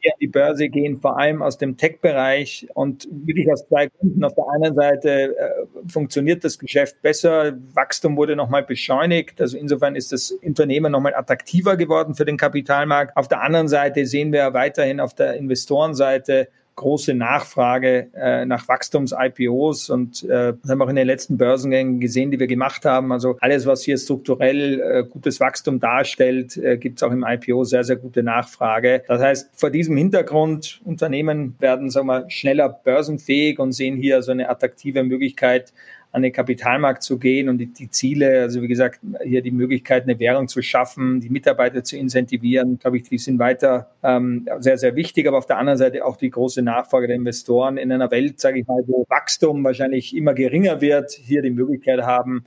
[0.04, 4.24] die an die Börse gehen, vor allem aus dem Tech-Bereich und wirklich aus zwei Gründen.
[4.24, 5.49] Auf der einen Seite äh,
[5.88, 11.78] funktioniert das Geschäft besser, Wachstum wurde nochmal beschleunigt, also insofern ist das Unternehmen nochmal attraktiver
[11.78, 13.16] geworden für den Kapitalmarkt.
[13.16, 19.90] Auf der anderen Seite sehen wir weiterhin auf der Investorenseite große Nachfrage äh, nach Wachstums-IPOs
[19.90, 23.12] und äh, das haben wir auch in den letzten Börsengängen gesehen, die wir gemacht haben.
[23.12, 27.64] Also alles, was hier strukturell äh, gutes Wachstum darstellt, äh, gibt es auch im IPO
[27.64, 29.04] sehr, sehr gute Nachfrage.
[29.08, 34.32] Das heißt, vor diesem Hintergrund, Unternehmen werden sagen wir, schneller börsenfähig und sehen hier so
[34.32, 35.74] eine attraktive Möglichkeit,
[36.14, 40.03] an den Kapitalmarkt zu gehen und die, die, Ziele, also wie gesagt, hier die Möglichkeit,
[40.03, 44.78] eine Währung zu schaffen, die Mitarbeiter zu incentivieren, glaube ich, die sind weiter ähm, sehr,
[44.78, 45.28] sehr wichtig.
[45.28, 48.59] Aber auf der anderen Seite auch die große Nachfrage der Investoren in einer Welt, sage
[48.59, 52.43] ich mal, wo Wachstum wahrscheinlich immer geringer wird, hier die Möglichkeit haben,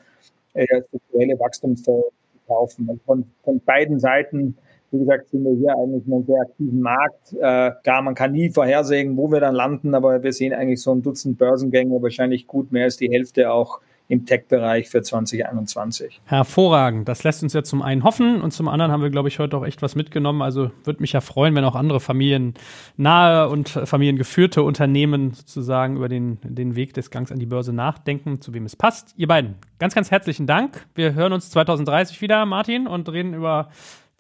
[0.53, 2.89] äh, strukturelle Wachstumsfälle zu kaufen.
[2.89, 4.59] Und von, von beiden Seiten
[4.95, 7.33] wie gesagt, sind wir hier eigentlich in einem sehr aktiven Markt.
[7.33, 10.93] Äh, klar, man kann nie vorhersehen, wo wir dann landen, aber wir sehen eigentlich so
[10.93, 16.21] ein Dutzend Börsengänge, wahrscheinlich gut mehr als die Hälfte auch im Tech-Bereich für 2021.
[16.27, 17.09] Hervorragend.
[17.09, 19.57] Das lässt uns ja zum einen hoffen und zum anderen haben wir, glaube ich, heute
[19.57, 20.43] auch echt was mitgenommen.
[20.43, 26.39] Also würde mich ja freuen, wenn auch andere familiennahe und familiengeführte Unternehmen sozusagen über den,
[26.43, 29.15] den Weg des Gangs an die Börse nachdenken, zu wem es passt.
[29.17, 30.87] Ihr beiden, ganz, ganz herzlichen Dank.
[30.95, 33.71] Wir hören uns 2030 wieder, Martin, und reden über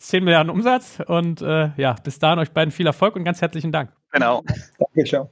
[0.09, 0.99] 10 Milliarden Umsatz.
[1.07, 3.91] Und äh, ja, bis dahin euch beiden viel Erfolg und ganz herzlichen Dank.
[4.13, 4.43] Genau.
[4.79, 5.31] Danke, ciao.